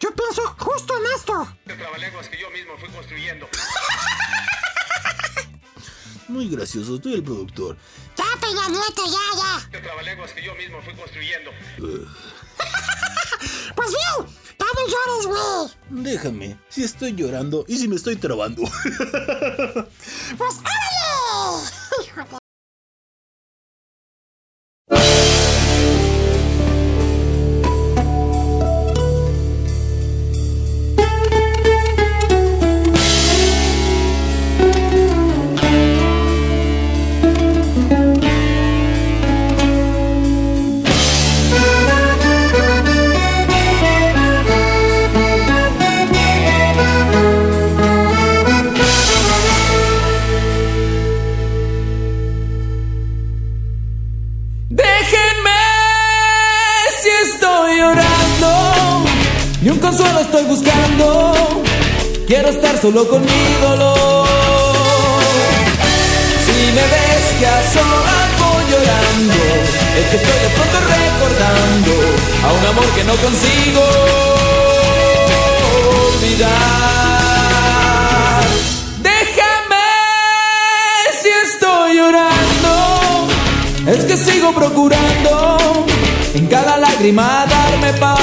[0.00, 1.48] yo pienso justo en esto.
[1.76, 3.48] trabalenguas que yo mismo fui construyendo.
[6.28, 7.76] Muy gracioso, soy el productor.
[8.16, 9.82] Ya, Peña Nieto, ya, ya.
[9.82, 11.50] trabalenguas que yo mismo fui construyendo.
[13.74, 14.26] Pues bien,
[14.58, 15.70] ya no llores, güey.
[16.02, 18.62] Déjame, si estoy llorando y si me estoy trabando.
[20.36, 22.39] Pues órale.
[62.90, 64.26] Solo con mi dolor.
[66.44, 69.40] Si me ves que a solas voy llorando,
[69.98, 71.92] es que estoy de pronto recordando
[72.46, 73.82] a un amor que no consigo
[76.14, 76.80] olvidar.
[79.10, 79.88] Déjame
[81.22, 82.72] si estoy llorando.
[83.86, 85.86] Es que sigo procurando
[86.34, 88.19] en cada lágrima darme paz.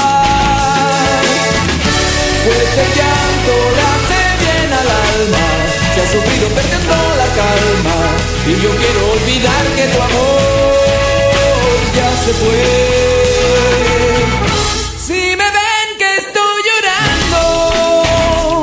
[6.18, 7.98] Sufrido perdiendo la calma.
[8.46, 10.40] Y yo quiero olvidar que tu amor
[11.96, 12.64] ya se fue.
[15.06, 17.40] Si me ven que estoy llorando,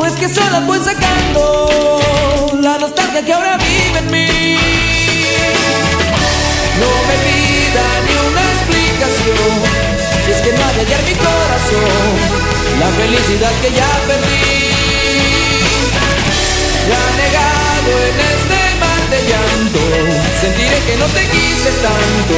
[0.05, 2.01] es que solo voy sacando
[2.61, 4.57] la nostalgia que ahora vive en mí.
[6.81, 9.51] No me pida ni una explicación
[10.25, 12.11] Si es que no ha de hallar mi corazón
[12.81, 14.74] La felicidad que ya perdí
[16.87, 19.79] Ya negado en este mar de llanto.
[20.39, 22.35] Sentiré que no te quise tanto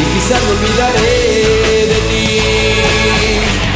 [0.00, 3.73] Y quizás me olvidaré de ti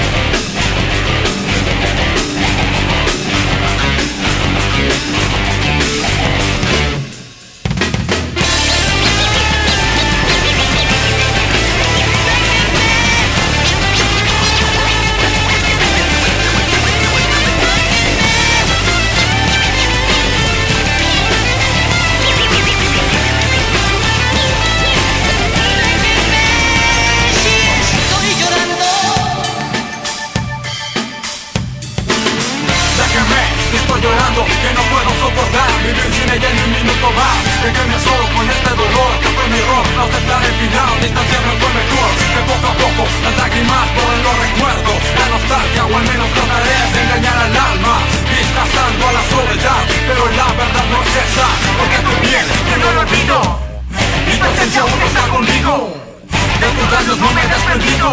[50.90, 51.46] no es esa
[51.78, 53.36] Porque tu piel, que no lo olvido
[54.26, 55.94] Y tu esencia aún está conmigo.
[56.60, 58.08] De tus labios no me he desprendido.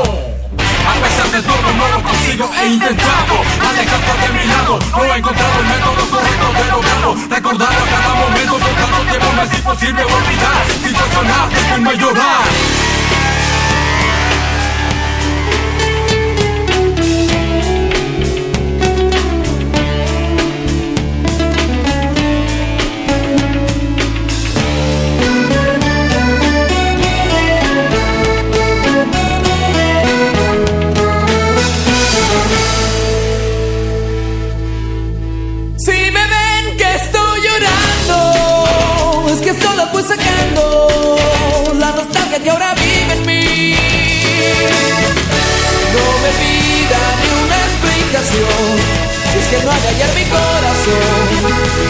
[0.86, 3.36] A pesar de todo no lo consigo, he intentado
[3.68, 4.80] alejarte de mi lado.
[4.92, 7.16] No he encontrado el método correcto de lograrlo.
[7.28, 10.66] Recordarlo a cada momento tiempo me es imposible olvidar.
[10.84, 12.95] Situacional, déjenme llorar
[39.76, 41.18] solo fui sacando
[41.78, 43.76] la nostalgia que ahora vive en mí.
[45.94, 48.66] No me pida ni una explicación,
[49.38, 51.26] es que no haga hallar mi corazón,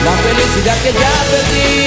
[0.04, 1.82] la felicidad que ya perdí.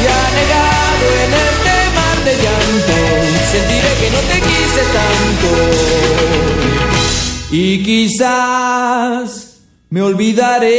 [0.00, 2.96] Y anegado en este mar de llanto,
[3.52, 5.50] sentiré que no te quise tanto.
[7.50, 9.26] Y quizás
[9.90, 10.70] me olvidaré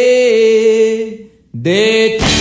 [1.52, 2.33] de ti.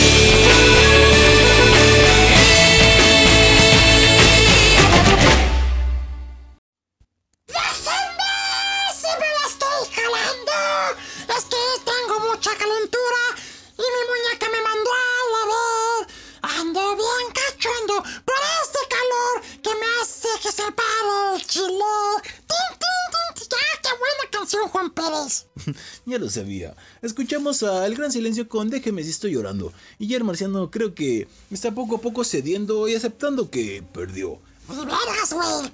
[27.43, 29.73] Escuchamos a El Gran Silencio con Déjeme si estoy llorando.
[29.99, 34.39] Y ya el marciano creo que está poco a poco cediendo y aceptando que perdió.
[34.69, 35.73] ¡Ni vergas, güey!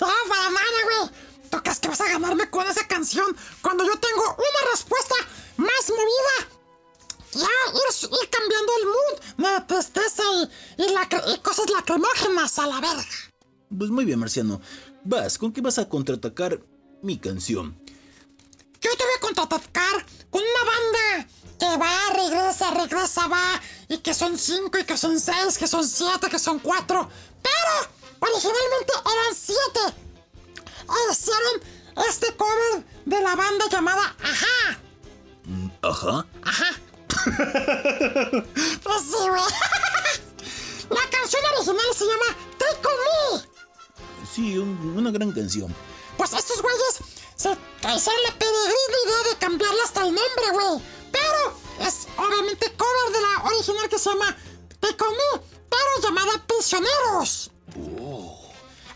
[0.00, 1.10] No, para nada, güey.
[1.50, 5.14] ¿Tú crees que vas a ganarme con esa canción cuando yo tengo una respuesta
[5.58, 6.56] más movida?
[7.34, 7.40] Ya,
[7.74, 10.22] ir, ir cambiando el mood de tristeza
[10.78, 13.04] y, y, la, y cosas lacrimógenas a la verga.
[13.76, 14.62] Pues muy bien, marciano.
[15.04, 16.62] Vas, ¿con qué vas a contraatacar
[17.02, 17.78] mi canción?
[18.80, 24.14] Yo te voy a contraatacar con una banda que va, regresa, regresa, va, y que
[24.14, 27.08] son cinco, y que son seis, que son siete, que son cuatro.
[27.42, 29.80] Pero originalmente eran siete.
[31.10, 31.62] Hicieron
[32.08, 34.78] este cover de la banda llamada Ajá.
[35.82, 36.26] Ajá.
[36.44, 36.70] Ajá.
[38.82, 39.16] Pues sí.
[40.90, 42.94] La canción original se llama Take On
[43.42, 44.26] Me.
[44.34, 45.74] Sí, un- una gran canción.
[46.16, 46.98] Pues estos güeyes
[47.38, 50.82] se hicieron la peregrina idea de cambiarle hasta el nombre, güey.
[51.12, 54.36] Pero es obviamente cover de la original que se llama
[54.82, 57.50] On Me, pero llamada Prisioneros.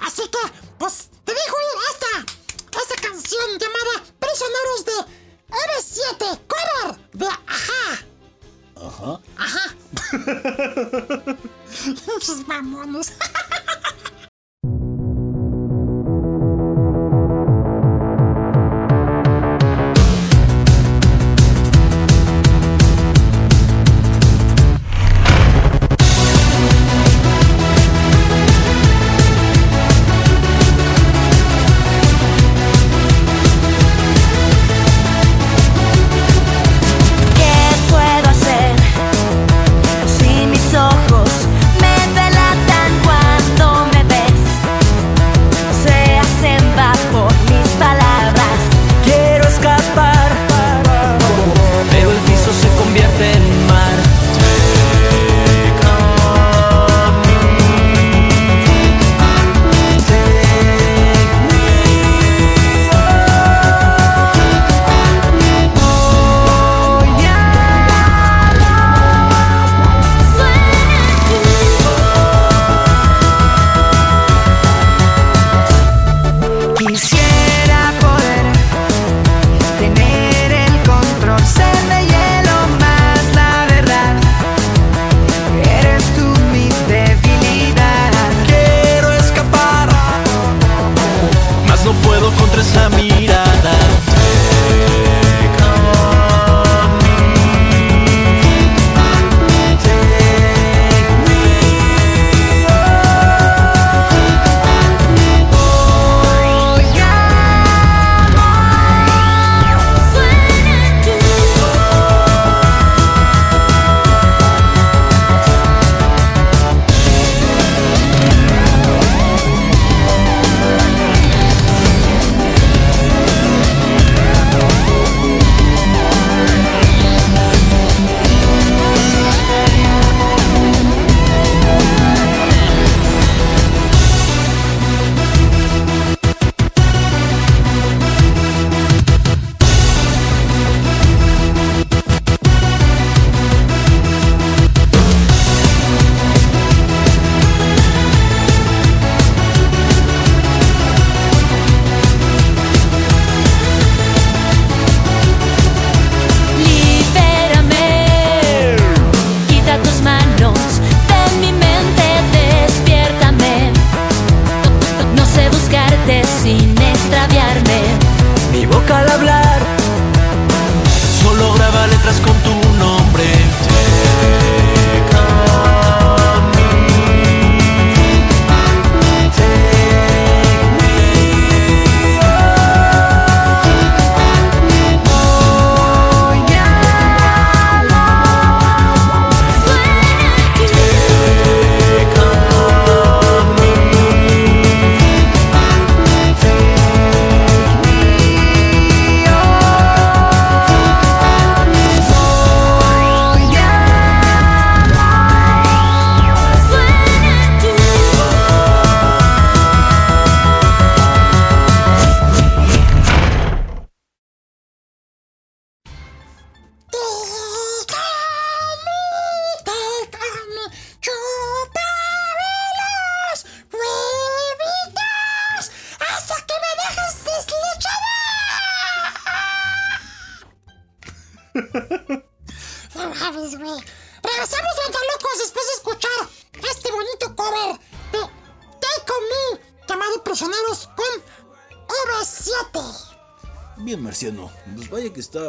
[0.00, 0.38] Así que,
[0.78, 2.26] pues, te dejo ir esta,
[2.82, 4.92] esta canción llamada Prisioneros de
[5.52, 8.04] M7, cover de Ajá.
[8.74, 9.20] Ajá.
[9.36, 9.76] Ajá.
[12.46, 13.12] Mamones.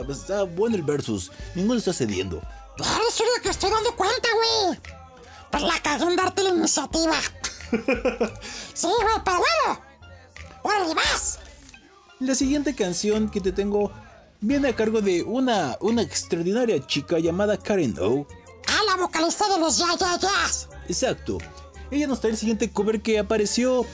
[0.01, 1.31] está, está bueno el versus.
[1.55, 2.41] Ninguno está cediendo.
[2.77, 2.85] Lo
[3.43, 4.79] que estoy dando cuenta, güey.
[5.51, 7.15] Pues la cagué en darte la iniciativa.
[8.73, 9.81] sí, güey, pero bueno.
[10.63, 11.39] ¡Órale, vas!
[12.19, 13.91] La siguiente canción que te tengo
[14.41, 18.25] viene a cargo de una, una extraordinaria chica llamada Karen O.
[18.67, 20.69] Ah, la vocalista de los Ya Ya Ya's.
[20.87, 21.37] Exacto.
[21.91, 23.85] Ella nos trae el siguiente cover que apareció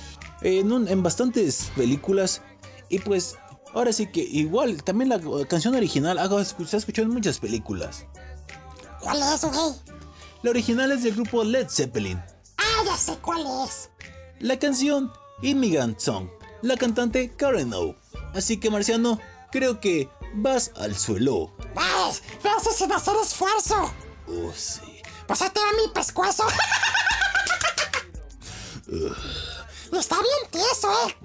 [0.41, 2.41] en, un- en bastantes películas.
[2.87, 3.35] Y pues,
[3.73, 8.05] ahora sí que igual, también la canción original ha- se ha escuchado en muchas películas.
[9.01, 9.73] ¿Cuál es, güey?
[10.43, 12.21] La original es del grupo Led Zeppelin.
[12.57, 13.89] Ah, ya sé cuál es.
[14.39, 15.11] La canción
[15.41, 16.29] Immigrant Song.
[16.61, 17.95] La cantante Karen O.
[18.33, 19.19] Así que, Marciano,
[19.51, 21.53] creo que vas al suelo.
[21.73, 22.21] Vas,
[22.57, 23.91] haces sin hacer esfuerzo.
[24.27, 25.01] Oh, sí.
[25.27, 26.43] Pues ahí te va mi pescuezo.
[29.91, 31.15] Está bien tieso, ¿eh?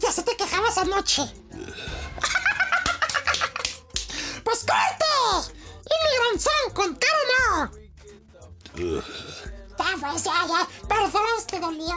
[0.00, 1.22] Ya se te quejabas anoche.
[4.44, 5.04] pues corte.
[5.84, 7.70] Inmigrant Song con Karen O.
[9.78, 10.68] Ya, pues, ya, ya.
[10.88, 11.96] Perdón, te dolió.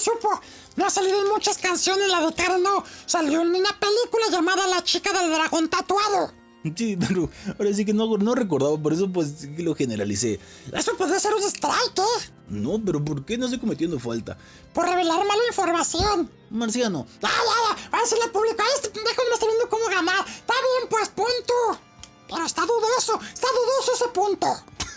[0.00, 0.28] Supo.
[0.76, 2.84] No ha salido en muchas canciones la de Karen no.
[3.06, 6.32] Salió en una película llamada La chica del dragón tatuado.
[6.76, 10.38] Sí, pero ahora sí que no, no recordaba, por eso pues que lo generalicé.
[10.72, 12.30] Eso podría ser un strike, ¿eh?
[12.48, 14.36] No, pero ¿por qué no estoy cometiendo falta?
[14.74, 16.30] Por revelar mala información.
[16.50, 17.90] Marciano, Ya, ya, ya.
[17.90, 18.56] Va a decirle al público.
[18.58, 20.26] "Ay, Este pendejo no está viendo cómo ganar.
[20.28, 21.80] Está bien, pues, punto.
[22.28, 23.18] Pero está dudoso.
[23.32, 24.46] Está dudoso ese punto.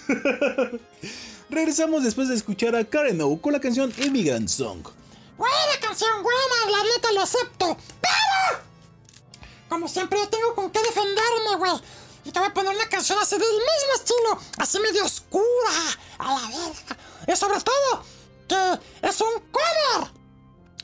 [1.53, 4.87] regresamos después de escuchar a Karen O con la canción Immigrant Song.
[5.37, 6.77] Buena canción, buena.
[6.77, 7.77] La neta lo acepto.
[8.01, 8.63] Pero...
[9.69, 11.71] Como siempre, yo tengo con qué defenderme, güey.
[12.25, 14.39] Y te voy a poner una canción así del mismo estilo.
[14.57, 15.43] Así medio oscura.
[16.19, 16.97] A la verga.
[17.27, 18.03] y sobre todo
[18.47, 20.11] que es un cover.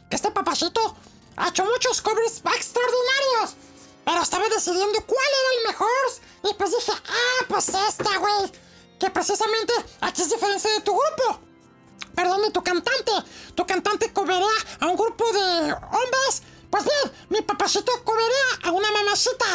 [0.10, 0.96] Que este papacito
[1.38, 3.56] ha hecho muchos covers extraordinarios.
[4.06, 5.90] Pero estaba decidiendo cuál era el mejor.
[6.44, 8.52] Y pues dije, ah, pues esta, güey.
[8.99, 11.39] Que precisamente aquí es diferencia de tu grupo.
[12.15, 13.11] Perdón, de tu cantante.
[13.55, 14.47] Tu cantante coverea
[14.80, 16.43] a un grupo de hombres.
[16.69, 19.45] Pues bien, mi papacito coverea a una mamacita.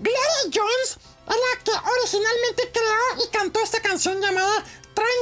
[0.00, 0.98] Gloria Jones
[1.28, 4.64] es la que originalmente creó y cantó esta canción llamada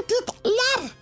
[0.09, 0.13] It
[0.45, 0.93] Love.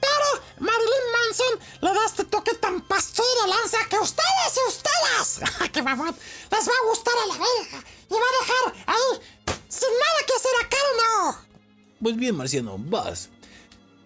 [0.00, 5.70] Pero Marilyn Manson le da este toque tan pastor de lanza que ustedes y ustedes,
[5.72, 6.16] que mamón,
[6.50, 10.34] les va a gustar a la verga y va a dejar ahí sin nada que
[10.34, 11.38] hacer acá no.
[12.02, 13.30] Pues bien, Marciano, vas.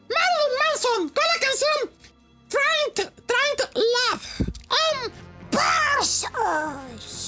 [0.08, 1.90] Marilyn Manson con la canción
[2.48, 4.24] Trying It, Trying It Love
[4.70, 4.96] en
[5.50, 7.26] Versus.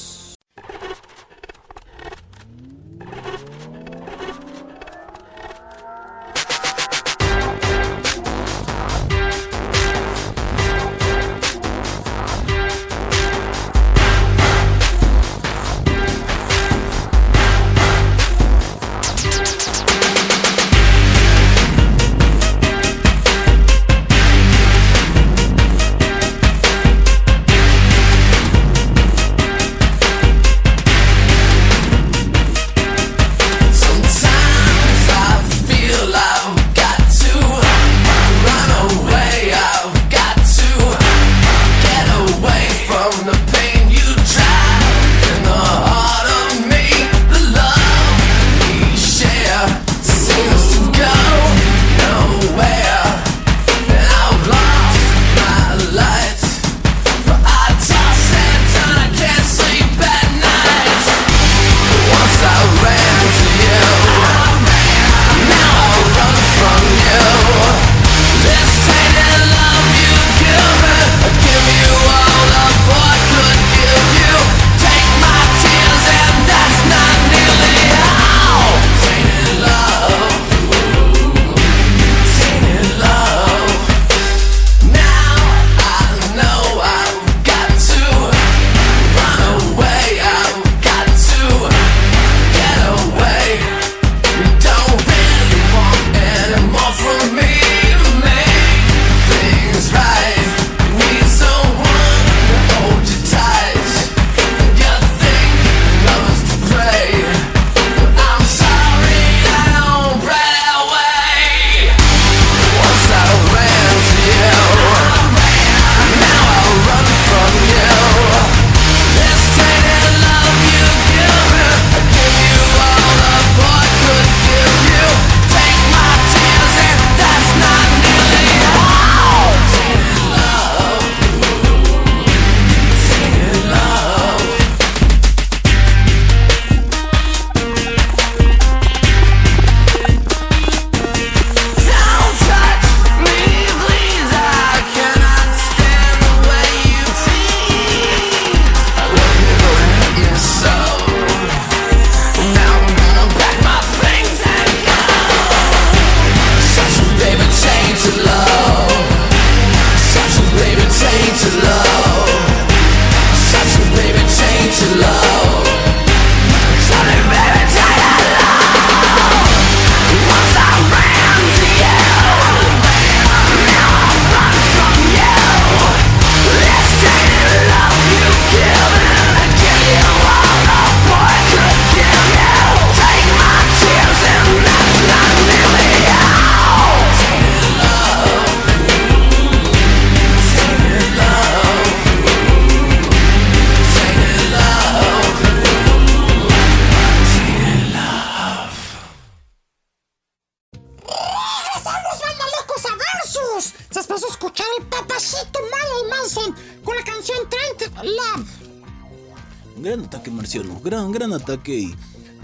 [211.52, 211.78] Ataque.
[211.78, 211.94] Y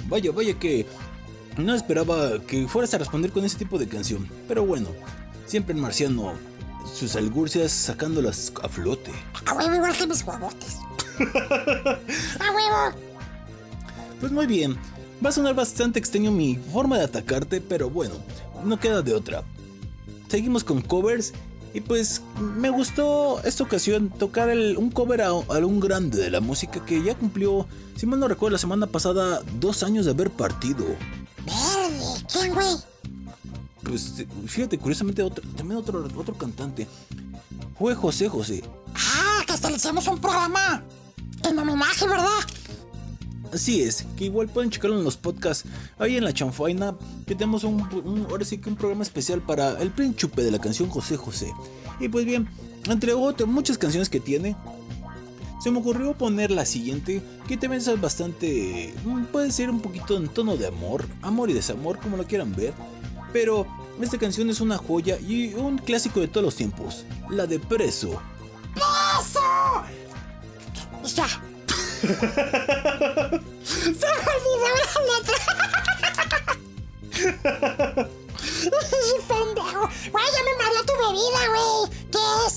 [0.08, 0.86] vaya, vaya que
[1.56, 4.28] no esperaba que fueras a responder con ese tipo de canción.
[4.48, 4.88] Pero bueno,
[5.46, 6.34] siempre el Marciano,
[6.92, 9.12] sus algurcias sacándolas a flote.
[9.46, 10.78] A huevo, igual que mis huevotes.
[12.40, 12.98] ¡A huevo!
[14.20, 14.76] Pues muy bien.
[15.24, 18.14] Va a sonar bastante extraño mi forma de atacarte, pero bueno,
[18.64, 19.42] no queda de otra.
[20.28, 21.32] Seguimos con covers
[21.74, 22.22] y pues
[22.56, 26.82] me gustó esta ocasión tocar el- un cover a, a un grande de la música
[26.86, 30.86] que ya cumplió, si mal no recuerdo, la semana pasada dos años de haber partido.
[31.44, 32.66] Verde, ¿quién, güey?
[33.82, 36.88] pues fíjate, curiosamente, otro, también otro, otro cantante
[37.78, 38.62] fue José José.
[38.94, 40.82] Ah, que hasta le hicimos un programa
[41.46, 42.28] en homenaje, ¿verdad?
[43.54, 45.68] Así es, que igual pueden checarlo en los podcasts.
[45.98, 49.92] Ahí en la chanfaina, que tenemos un, ahora sí que un programa especial para el
[49.92, 51.52] príncipe de la canción José José.
[52.00, 52.48] Y pues bien,
[52.90, 54.56] entre otras muchas canciones que tiene,
[55.62, 60.16] se me ocurrió poner la siguiente, que también es bastante, mm, puede ser un poquito
[60.16, 62.74] en tono de amor, amor y desamor, como lo quieran ver.
[63.32, 63.68] Pero
[64.00, 68.20] esta canción es una joya y un clásico de todos los tiempos, la de Preso.
[68.74, 69.84] ¡Eso!
[71.14, 71.53] Ya.
[73.64, 75.36] Se me olvidó la letra.
[79.28, 79.88] Pendejo.
[80.12, 81.72] Güey, ya me mareó tu bebida, güey.
[82.12, 82.54] ¿Qué es?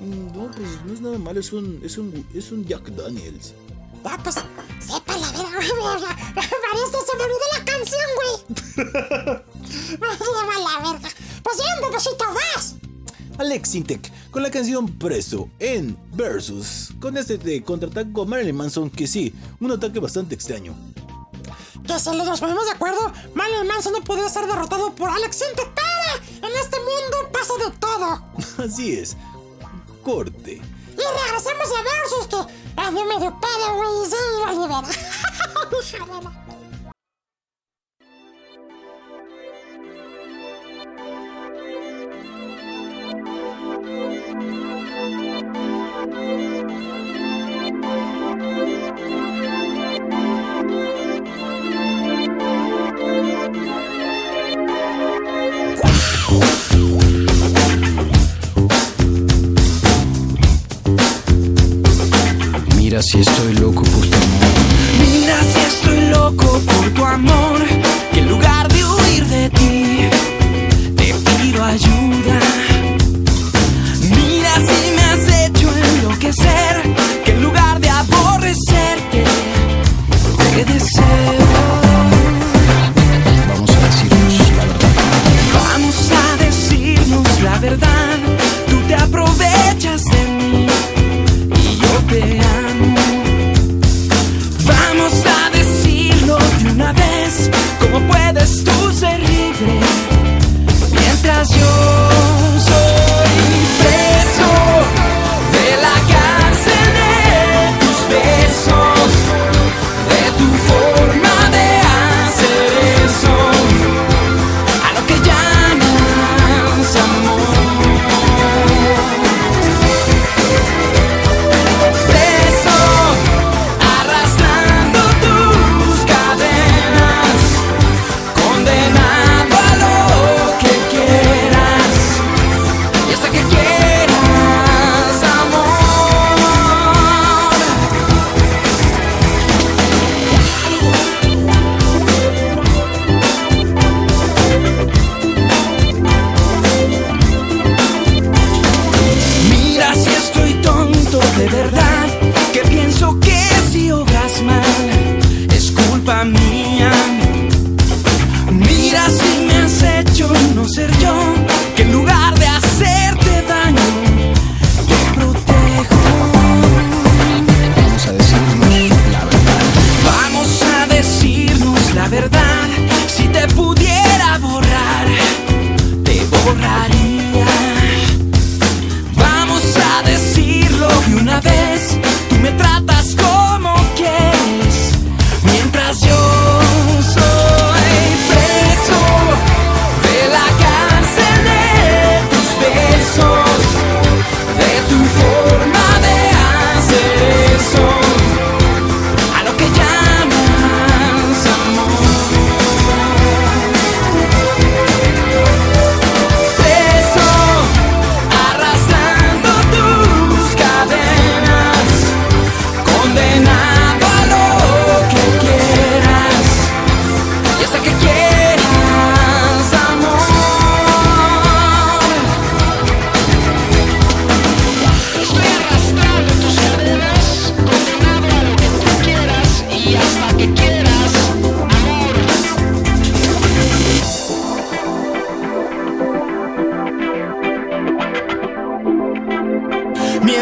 [0.00, 3.52] Mm, No, pues no es nada malo, es un, es un, es un Jack Daniels.
[4.04, 6.04] Ya, pues, sepa la verga, güey.
[6.34, 8.34] Parece se me olvidó la canción, güey.
[9.98, 11.08] Me lleva la verga.
[11.42, 12.74] Pues bien, bebecito, vas.
[13.38, 16.90] Alex Sintek con la canción Preso en Versus.
[17.00, 20.74] Con este de contraataque con Marilyn Manson, que sí, un ataque bastante extraño.
[21.86, 25.70] Que si nos ponemos de acuerdo, Marilyn Manson no podría ser derrotado por Alex Sintek,
[25.74, 28.22] pero en este mundo pasa de todo.
[28.64, 29.16] Así es.
[30.02, 30.54] Corte.
[30.54, 33.88] Y regresamos a Versus, que ando medio pedo, güey.
[35.82, 35.96] Sí,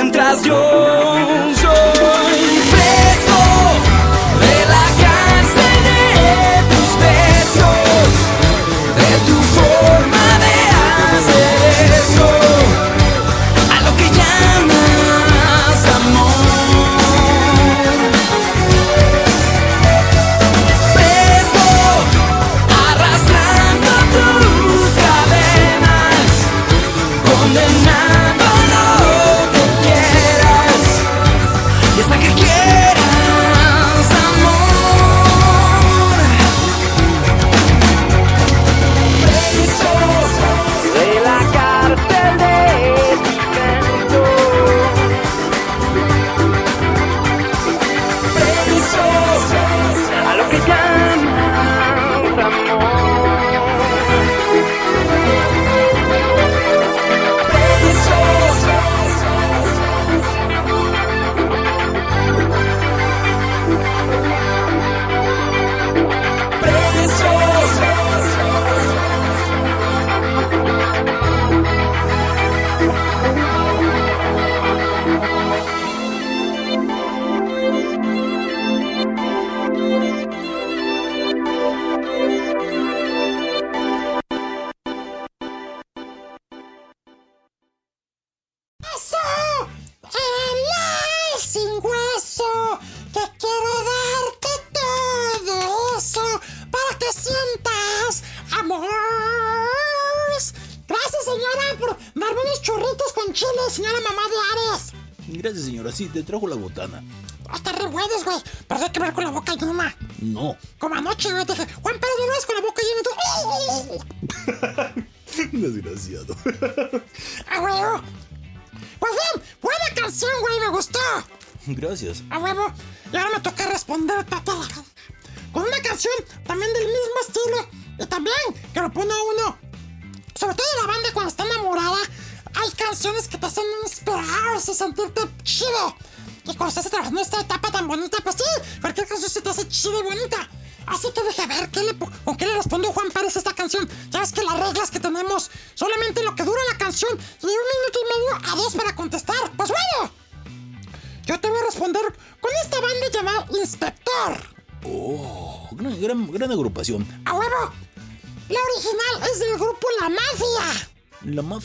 [0.06, 1.15] Mientras yo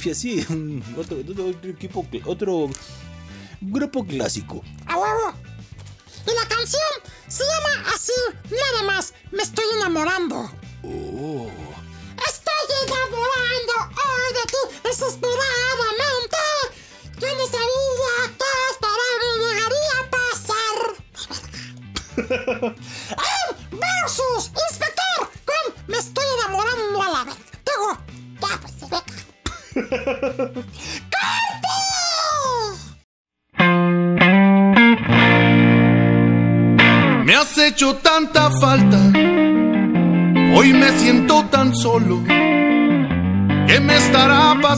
[0.02, 0.40] Mafia, sí,
[0.98, 2.72] otro, otro, otro equipo, otro
[3.62, 4.64] grupo clásico.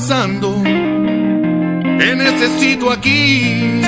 [0.03, 0.61] pasando.
[2.17, 3.81] Necesito aquí.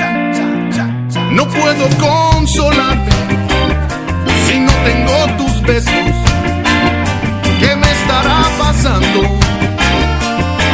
[1.32, 3.10] No puedo consolarme
[4.46, 6.14] si no tengo tus besos.
[7.60, 9.20] ¿Qué me estará pasando?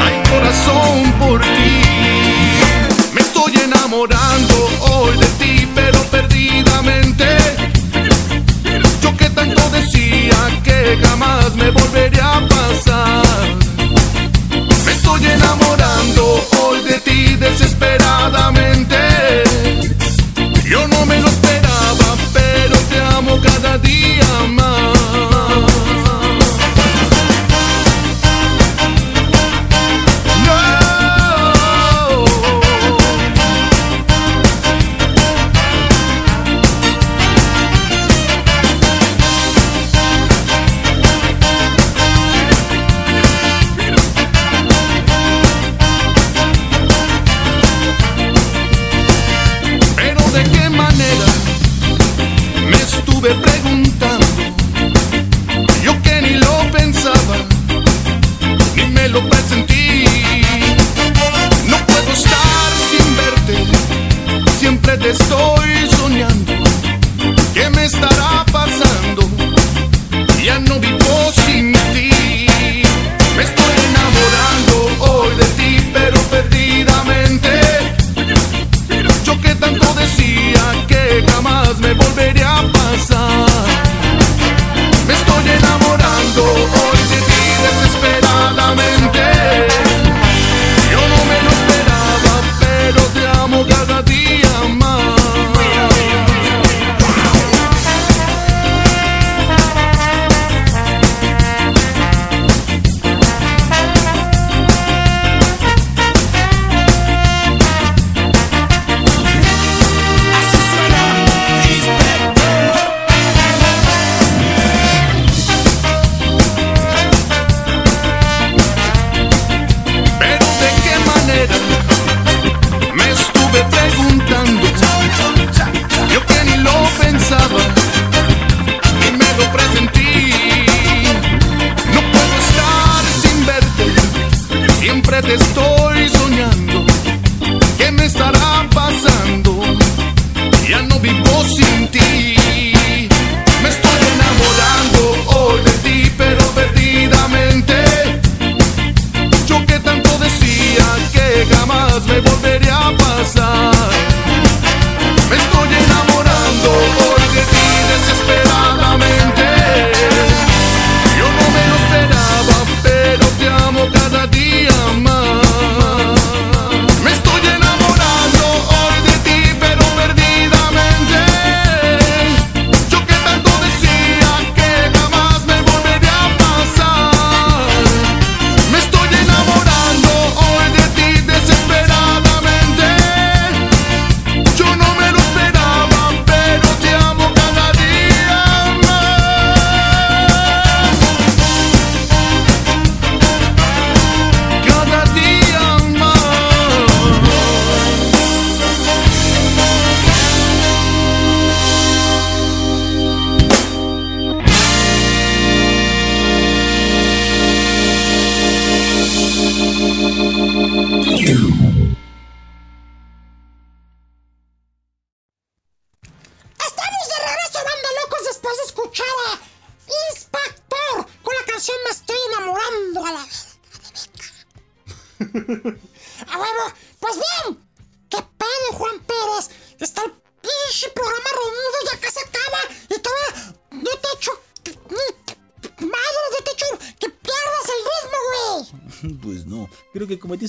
[0.02, 1.74] Hay corazón por ti.
[3.14, 4.54] Me estoy enamorando
[4.92, 7.26] hoy de ti, pero perdidamente.
[9.02, 13.22] Yo que tanto decía que jamás me volvería a pasar
[15.14, 18.96] estoy enamorando hoy de ti desesperadamente.
[20.64, 24.91] Yo no me lo esperaba, pero te amo cada día más.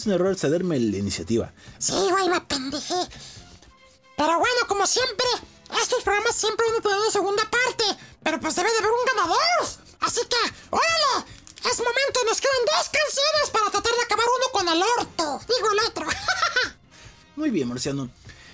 [0.03, 1.51] Cometiste un error cederme la iniciativa.
[1.79, 3.07] Sí, güey, me pendejé.
[4.15, 5.25] Pero bueno, como siempre,
[5.81, 7.83] estos programas siempre van a tener una segunda parte.
[8.23, 9.37] Pero pues debe de haber un ganador.
[10.01, 10.37] Así que,
[10.69, 11.27] órale,
[11.69, 15.45] es momento, nos quedan dos canciones para tratar de acabar uno con el orto.
[15.47, 16.05] Digo el otro.
[17.35, 18.09] Muy bien, Marciano.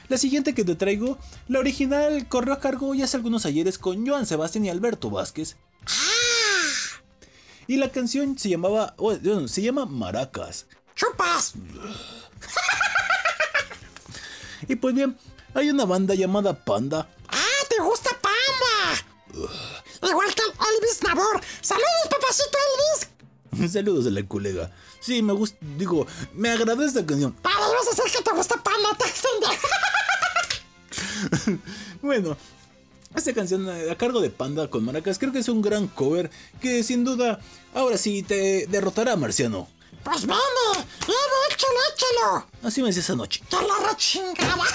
[0.08, 4.08] La siguiente que te traigo, la original corrió a cargo ya hace algunos ayeres con
[4.08, 5.56] Joan Sebastián y Alberto Vázquez.
[7.68, 10.66] Y la canción se llamaba, bueno, se llama Maracas.
[11.00, 11.54] ¡Chupas!
[14.68, 15.18] Y pues bien,
[15.54, 17.08] hay una banda llamada Panda.
[17.30, 19.48] ¡Ah, te gusta Panda!
[20.04, 21.42] Igual que el Elvis Nabor.
[21.62, 23.72] ¡Saludos, papacito Elvis!
[23.74, 24.70] Saludos de la colega.
[25.00, 27.32] Sí, me gusta, digo, me agradó esta canción.
[27.34, 29.06] Para, ibas a decir que te gusta Panda, te.
[32.02, 32.38] Bueno,
[33.16, 36.30] esta canción eh, a cargo de Panda con Maracas creo que es un gran cover
[36.62, 37.40] que sin duda
[37.74, 39.68] ahora sí te derrotará a Marciano.
[40.04, 40.40] Pues vene,
[41.02, 42.46] vene, échalo, échalo.
[42.64, 43.42] Así me decía esa noche.
[43.50, 44.66] ¡Que la rechingada!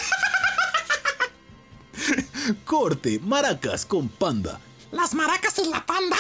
[2.64, 4.60] Corte, Maracas con Panda.
[4.92, 6.16] Las maracas y la panda.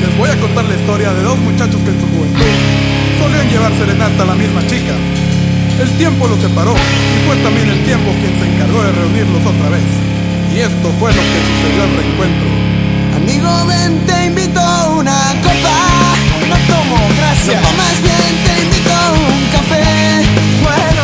[0.00, 2.44] Les voy a contar la historia de dos muchachos que en su juventud
[3.18, 4.94] solían llevar serenata a la misma chica.
[5.80, 9.70] El tiempo los separó y fue también el tiempo quien se encargó de reunirlos otra
[9.70, 10.11] vez.
[10.54, 12.48] Y esto fue lo que sucedió al reencuentro.
[13.16, 15.78] Amigo, ven, te invito a una copa.
[16.46, 17.62] No tomo, gracias.
[17.62, 19.82] No, más bien te invito a un café.
[20.62, 21.02] Bueno,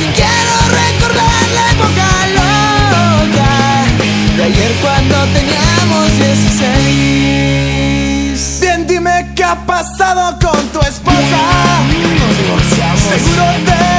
[0.00, 3.52] y quiero recordar la época loca
[4.38, 8.58] de ayer cuando teníamos 16.
[8.62, 11.40] Bien, dime qué ha pasado con tu esposa.
[12.18, 13.00] Nos divorciamos.
[13.02, 13.91] Seguro te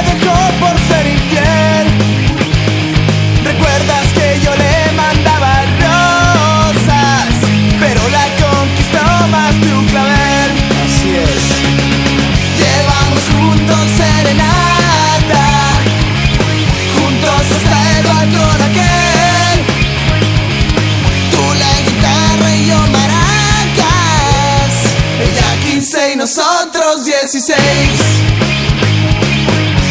[27.24, 27.56] 16.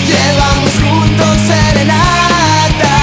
[0.06, 2.94] Llevamos juntos serenata.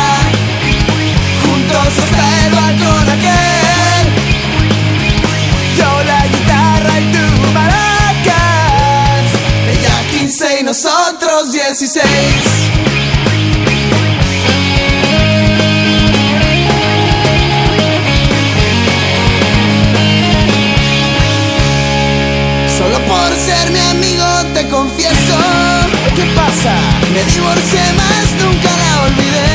[1.43, 4.05] Juntos hasta el balcón aquel.
[5.75, 7.25] Yo la guitarra y tú
[7.55, 9.25] maracas.
[9.67, 12.48] Ella 15 y nosotros 16.
[26.49, 29.48] Me divorcié más, nunca la olvidé.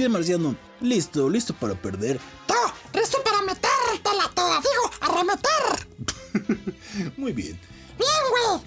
[0.00, 2.18] Bien, Marciano, listo, listo para perder.
[2.46, 2.54] Tú,
[2.98, 4.58] listo para metértela toda.
[4.60, 5.86] Digo, a remeter.
[7.18, 7.60] Muy bien.
[7.98, 8.62] Bien, güey.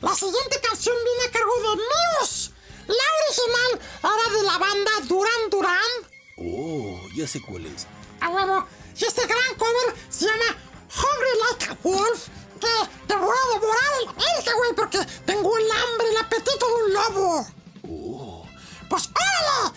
[0.00, 2.52] La siguiente canción viene a cargo de Muse.
[2.86, 3.72] La original
[4.14, 5.92] era de la banda Duran Duran.
[6.38, 7.86] Oh, ya sé cuál es.
[8.22, 8.66] A huevo.
[8.98, 10.56] Y este gran cover se llama
[10.96, 12.28] Hungry Like a Wolf.
[12.60, 12.72] Que
[13.06, 16.92] te voy a devorar el América, güey, porque tengo el hambre, el apetito de un
[16.94, 17.46] lobo.
[17.90, 18.46] Oh.
[18.88, 19.74] Pues órale.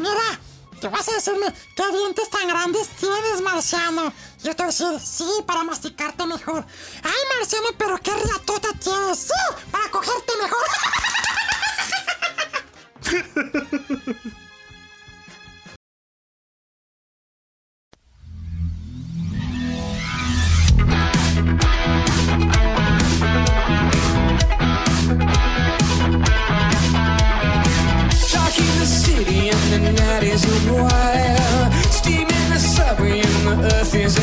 [0.00, 0.40] Mira,
[0.80, 1.46] te vas a decirme
[1.76, 4.12] qué dientes tan grandes tienes, marciano.
[4.42, 6.64] Yo te voy a decir, sí, para masticarte mejor.
[7.02, 9.18] Ay, marciano, pero qué riatota tienes.
[9.18, 9.34] Sí,
[9.70, 10.66] para cogerte mejor.
[29.80, 31.70] night is a wire.
[31.90, 34.16] Steam in the subway and the earth is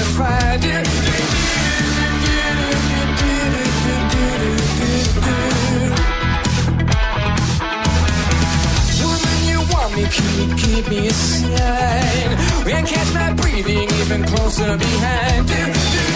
[9.02, 11.10] Woman, you want me, can you keep me?
[12.76, 16.07] And catch my breathing even closer behind.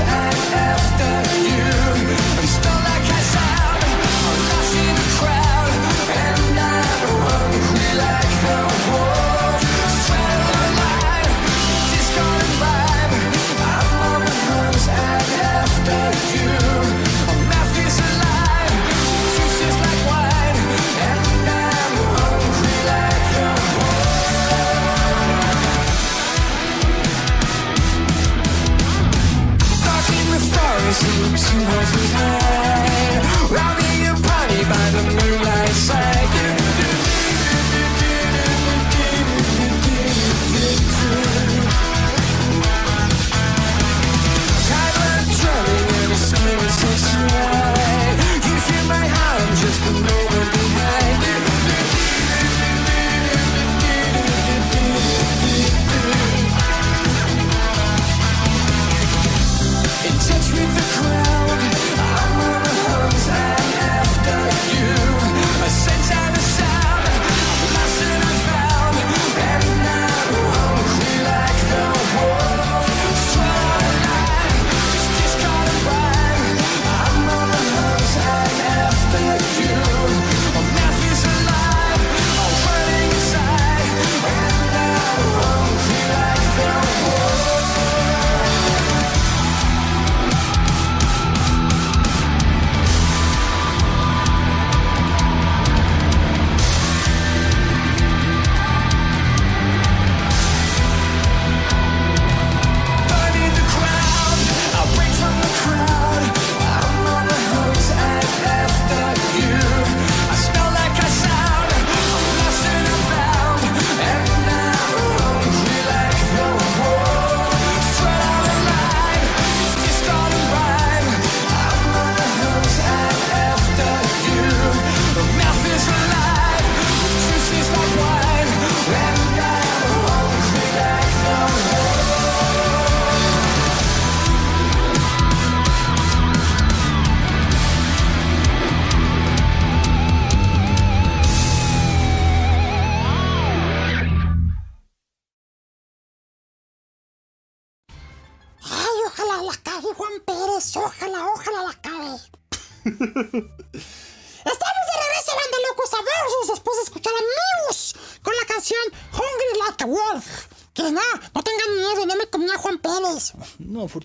[0.00, 1.33] And after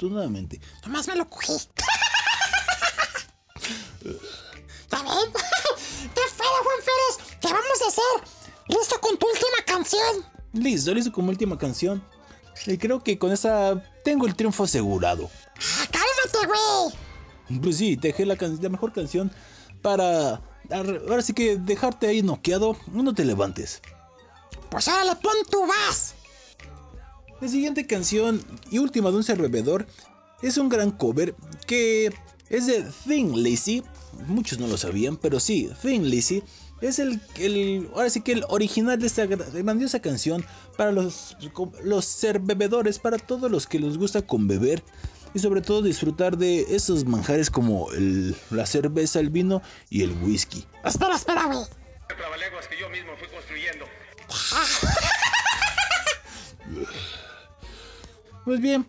[0.09, 0.59] afortunadamente.
[0.85, 1.53] Nomás me lo cogí.
[4.91, 5.31] ¿Ya ven?
[6.13, 7.37] ¡Qué feo, Juan Pérez!
[7.41, 8.27] ¿Qué vamos a hacer?
[8.67, 10.25] ¿Listo con tu última canción?
[10.53, 12.03] Listo, listo como última canción.
[12.65, 15.29] Y creo que con esa tengo el triunfo asegurado.
[15.79, 17.59] ¡Ah, cálmate, güey!
[17.61, 18.35] Pues sí, dejé la,
[18.69, 19.31] mejor canción
[19.81, 20.41] para...
[20.71, 23.81] ar- Ahora sí que dejarte ahí noqueado, no te levantes.
[24.69, 26.08] Pues órale, pon tu vas.
[27.41, 29.85] La siguiente canción y última de un ser bebedor
[30.41, 31.35] es un gran cover
[31.67, 32.11] que
[32.49, 33.83] es de Thin Lizzy.
[34.27, 36.43] Muchos no lo sabían, pero sí, Thin Lizzy
[36.81, 40.45] es el, el ahora sí que el original de esta gra- grandiosa canción
[40.77, 41.37] para los,
[41.83, 44.83] los ser bebedores, para todos los que les gusta con beber.
[45.33, 49.61] y sobre todo disfrutar de esos manjares como el- la cerveza, el vino
[49.91, 50.65] y el whisky.
[50.83, 51.59] Espera, espera, güey.
[52.17, 53.85] Trabalenguas que yo mismo fui construyendo.
[58.45, 58.87] Pues bien,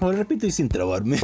[0.00, 1.18] lo repito y sin trabarme.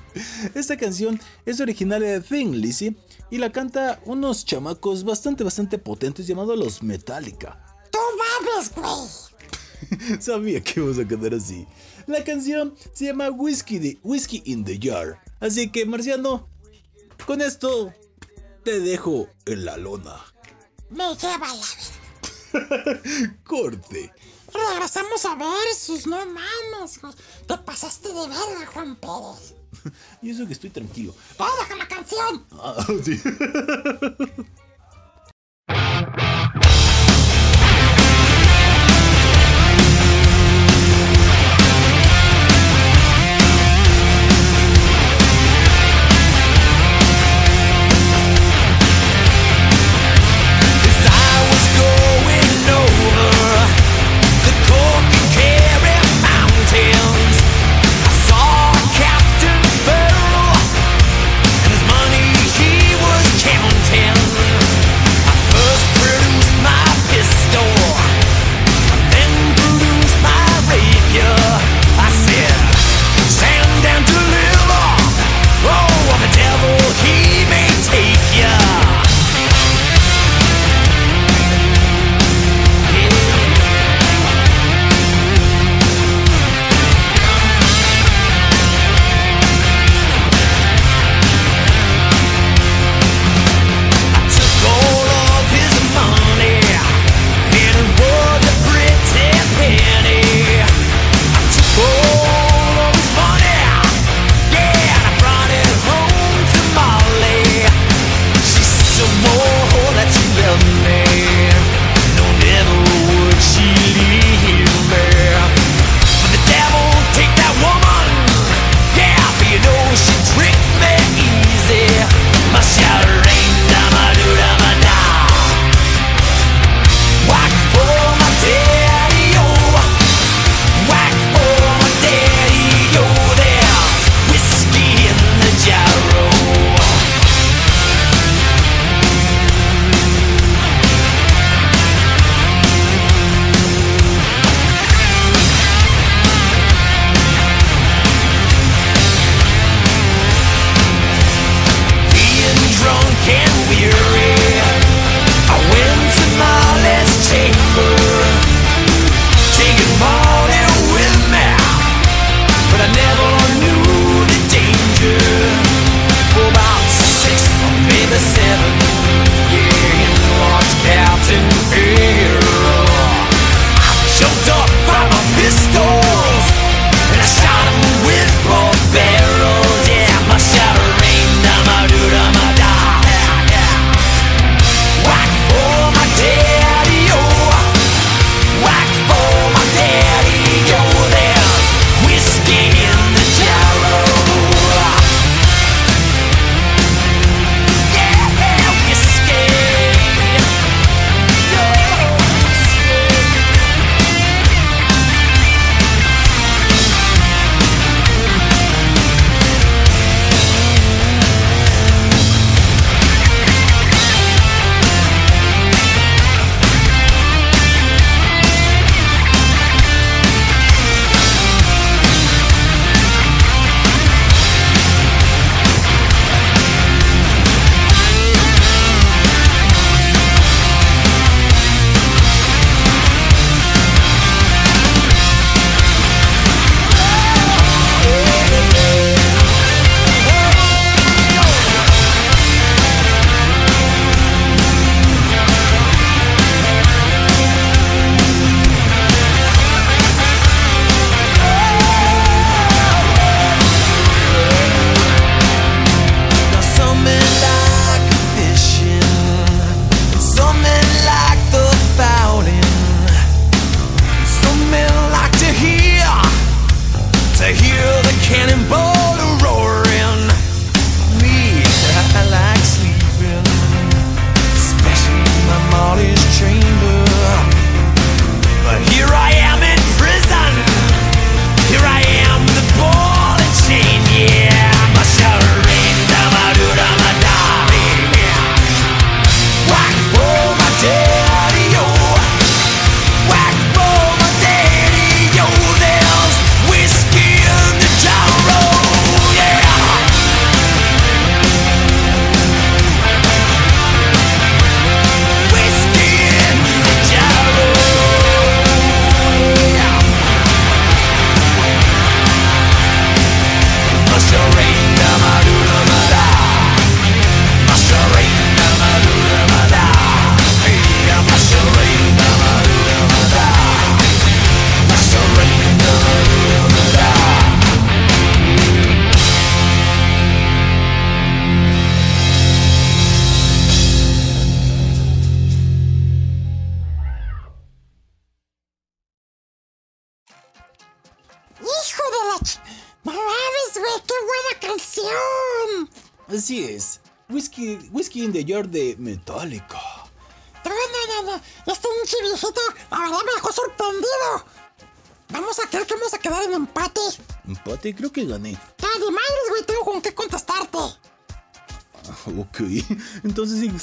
[0.54, 2.96] Esta canción es original de Thing Lizzy
[3.30, 7.62] y la canta unos chamacos bastante, bastante potentes llamados los Metallica.
[7.90, 10.20] ¡Tú mames, güey!
[10.20, 11.66] Sabía que íbamos a quedar así.
[12.06, 15.20] La canción se llama Whiskey, de- Whiskey in the Jar.
[15.40, 16.48] Así que, Marciano,
[17.26, 17.92] con esto
[18.64, 20.16] te dejo en la lona.
[20.90, 23.00] Me lleva la
[23.44, 24.12] Corte.
[24.52, 27.12] Regresamos a versus, no mames, güey.
[27.46, 29.54] Te pasaste de verga, Juan Pérez.
[30.22, 31.14] Y eso que estoy tranquilo.
[31.38, 32.44] ¡Ah, deja la canción!
[32.52, 33.20] Ah, sí.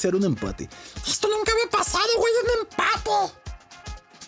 [0.03, 0.69] Será un empate.
[1.07, 3.34] Esto nunca había pasado, güey, un empate.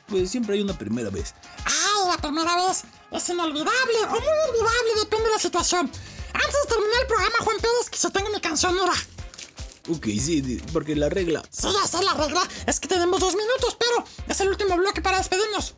[0.08, 1.34] Pues siempre hay una primera vez.
[1.66, 5.92] Ay, la primera vez es inolvidable o muy olvidable, depende de la situación.
[6.34, 8.94] Antes de terminar el programa, Juan Pérez, que se tenga mi canción, mira.
[9.90, 11.44] Ok, sí, porque la regla.
[11.52, 15.02] Sí, ya sé, la regla es que tenemos dos minutos, pero es el último bloque
[15.02, 15.76] para despedirnos.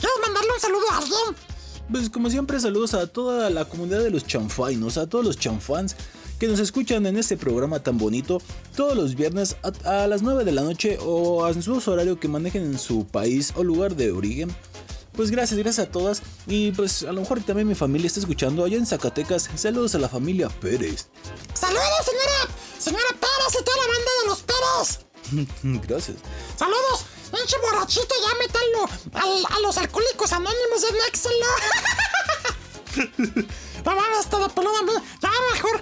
[0.00, 1.36] ¿Quieres mandarle un saludo a alguien?
[1.92, 5.94] Pues como siempre, saludos a toda la comunidad de los chanfainos, a todos los chanfans
[6.38, 8.40] que nos escuchan en este programa tan bonito
[8.76, 12.28] todos los viernes a, a las 9 de la noche o a su horario que
[12.28, 14.54] manejen en su país o lugar de origen.
[15.12, 16.22] Pues gracias, gracias a todas.
[16.46, 19.48] Y pues a lo mejor también mi familia está escuchando allá en Zacatecas.
[19.56, 21.08] Saludos a la familia Pérez.
[21.54, 22.54] ¡Saludos, señora!
[22.78, 25.06] ¡Señora Pérez y toda la banda de los Pérez!
[25.88, 26.16] gracias.
[26.58, 27.06] ¡Saludos!
[27.32, 31.46] ¡Pinche borrachito, ya métanlo al- a los alcohólicos anónimos de Nexelo!
[33.84, 34.92] no mames, a mí.
[35.22, 35.80] Ya mejor.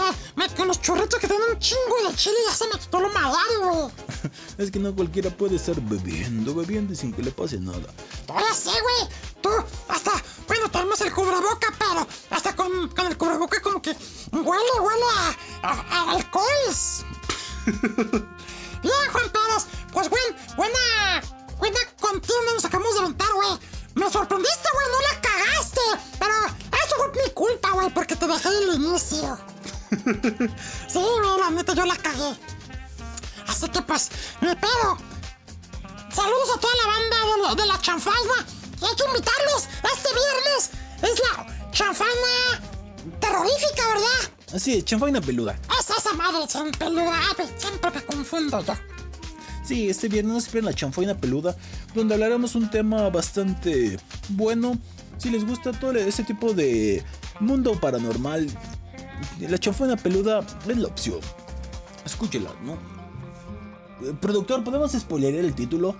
[0.00, 3.00] Ya, me- con los churritos que tienen un chingo de chile ya se me quitó
[3.00, 3.90] lo malario, güey.
[4.58, 7.92] Es que no cualquiera puede estar bebiendo, bebiendo sin que le pase nada.
[8.28, 9.08] Ya sé, güey.
[9.42, 9.50] Tú,
[9.88, 10.12] hasta,
[10.46, 13.90] bueno, tenemos el cubreboca, pero hasta con, con el cubreboca como que
[14.32, 16.44] huele, huele a, a, a alcohol.
[18.82, 19.66] Bien, Juan Pérez.
[19.92, 20.22] Pues buen,
[20.56, 20.78] buena,
[21.58, 23.58] buena contienda nos acabamos de aventar, güey.
[23.94, 25.80] Me sorprendiste, güey, no la cagaste.
[26.18, 26.34] Pero
[26.84, 29.38] eso fue mi culpa, güey, porque te dejé el inicio.
[30.88, 32.36] Sí, güey, la neta, yo la cagué.
[33.46, 34.10] Así que pues,
[34.40, 34.98] mi pedo.
[36.12, 38.46] Saludos a toda la banda de la, de la chanfaina.
[38.80, 40.70] Y hay que invitarlos este viernes.
[41.02, 42.60] Es la chanfaina
[43.20, 44.54] terrorífica, ¿verdad?
[44.54, 45.58] Así es, chanfaina peluda.
[45.78, 46.46] Es esa madre
[46.78, 47.20] peluda.
[47.38, 48.74] Ay, Siempre me confundo yo.
[49.64, 51.56] Sí, este viernes nos esperen la chanfaina peluda,
[51.94, 53.98] donde hablaremos un tema bastante
[54.30, 54.76] bueno.
[55.18, 57.04] Si les gusta todo ese tipo de
[57.38, 58.48] mundo paranormal,
[59.40, 61.20] la chanfaina peluda es la opción.
[62.04, 62.74] Escúchela, ¿no?
[64.06, 65.96] Eh, Productor, ¿podemos spoilear el título?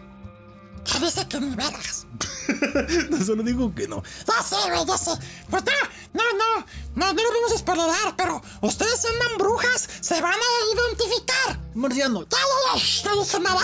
[0.85, 2.07] Ya dice que ni vergas.
[3.11, 4.03] no, solo digo que no.
[4.27, 5.11] Ya sé, güey, ya sé.
[5.51, 10.21] Pues no, no, no, no, no lo vamos a spoilerar, pero ustedes andan brujas, se
[10.21, 10.37] van a
[10.75, 11.61] identificar.
[11.75, 12.23] Marciano.
[12.23, 13.61] Ya, ya, ya, no dije nada.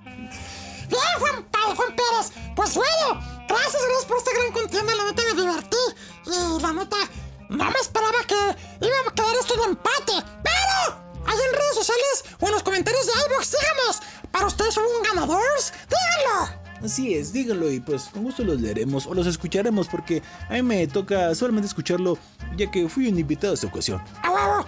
[0.88, 1.44] Bien, Juan,
[1.74, 2.32] Juan Pérez.
[2.54, 4.94] Pues bueno, gracias, gracias por esta gran contienda.
[4.94, 5.76] La neta me divertí.
[6.26, 6.96] Y la neta,
[7.48, 8.34] no me esperaba que
[8.86, 10.12] iba a quedar esto en empate.
[10.42, 14.02] Pero, ahí en redes sociales o en los comentarios de iVoox, díganos.
[14.30, 15.42] ¿Para ustedes hubo un ganador?
[15.88, 16.66] Díganlo.
[16.84, 20.62] Así es, díganlo y pues con gusto los leeremos o los escucharemos porque a mí
[20.62, 22.18] me toca solamente escucharlo
[22.54, 24.02] ya que fui un invitado a esta ocasión.
[24.22, 24.66] A huevo.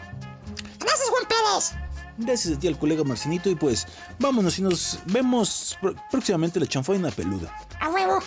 [0.80, 1.72] Gracias, Juan Pérez.
[2.16, 3.86] Gracias a ti al colega Marcinito y pues
[4.18, 7.55] vámonos y nos vemos pr- próximamente en la chanfaina peluda.
[7.78, 8.20] A huevo.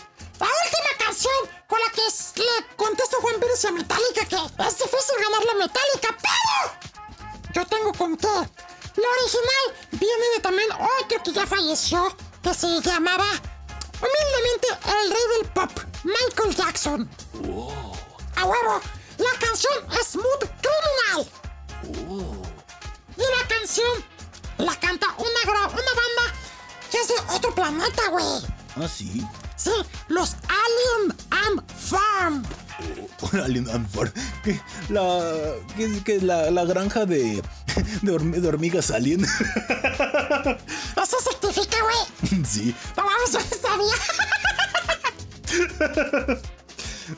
[1.12, 2.02] Canción con la que
[2.42, 7.92] le contesto Juan Pérez a Metallica que es difícil ganar la Metallica, pero yo tengo
[7.92, 8.28] con qué.
[8.28, 13.26] La original viene de también otro que ya falleció, que se llamaba
[14.00, 15.72] humildemente el rey del pop,
[16.06, 17.10] Michael Jackson.
[18.38, 18.80] A huevo.
[19.18, 21.30] La canción es Smooth Criminal.
[23.18, 24.06] Y la canción
[24.60, 26.34] la canta una, una banda
[26.90, 28.46] que es de otro planeta, güey.
[28.78, 29.28] Ah, sí.
[29.64, 29.70] Sí,
[30.08, 32.44] los Alien and Farm.
[33.44, 34.12] Alien Anfar.
[34.44, 34.60] Que
[34.90, 35.22] la,
[35.78, 37.44] que, es- que es la, la granja de,
[38.02, 39.24] de, horm- de hormigas alien.
[41.04, 42.44] Eso certifica, güey.
[42.46, 42.74] sí.
[42.98, 43.96] No yo no sabía.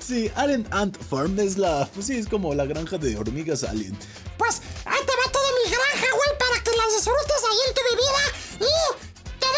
[0.05, 1.87] Sí, Alien Ant Farm es la.
[1.93, 3.97] Pues sí, es como la granja de hormigas alien.
[4.37, 7.81] Pues ahí te va toda mi granja, güey, para que la disfrutes ahí en tu
[7.91, 8.23] bebida.
[8.59, 9.12] Y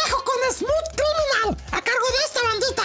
[0.06, 2.84] dejo con Smooth Criminal a cargo de esta bandita.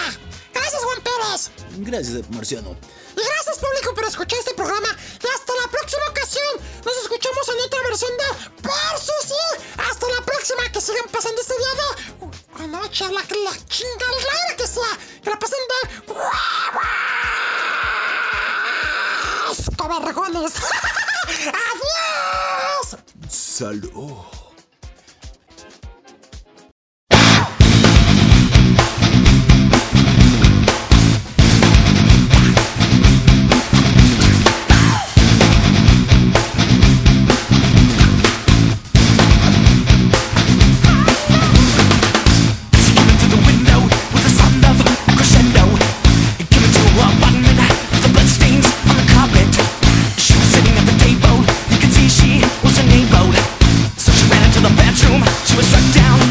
[0.55, 1.51] Gracias, Juan Pérez.
[1.79, 2.77] Gracias, Marciano.
[3.17, 4.89] Y gracias, público, por escuchar este programa.
[4.89, 6.57] Y hasta la próxima ocasión.
[6.85, 8.25] Nos escuchamos en otra versión de
[8.63, 9.31] Versus.
[9.31, 10.69] Y hasta la próxima.
[10.73, 12.65] Que sigan pasando este día de.
[12.65, 14.99] Anoche, la, la chingadera que sea.
[15.23, 16.15] Que la pasen de.
[19.77, 20.53] ¡Cobarrogones!
[21.47, 22.97] ¡Adiós!
[23.29, 24.40] Salud.
[55.61, 56.30] was struck down.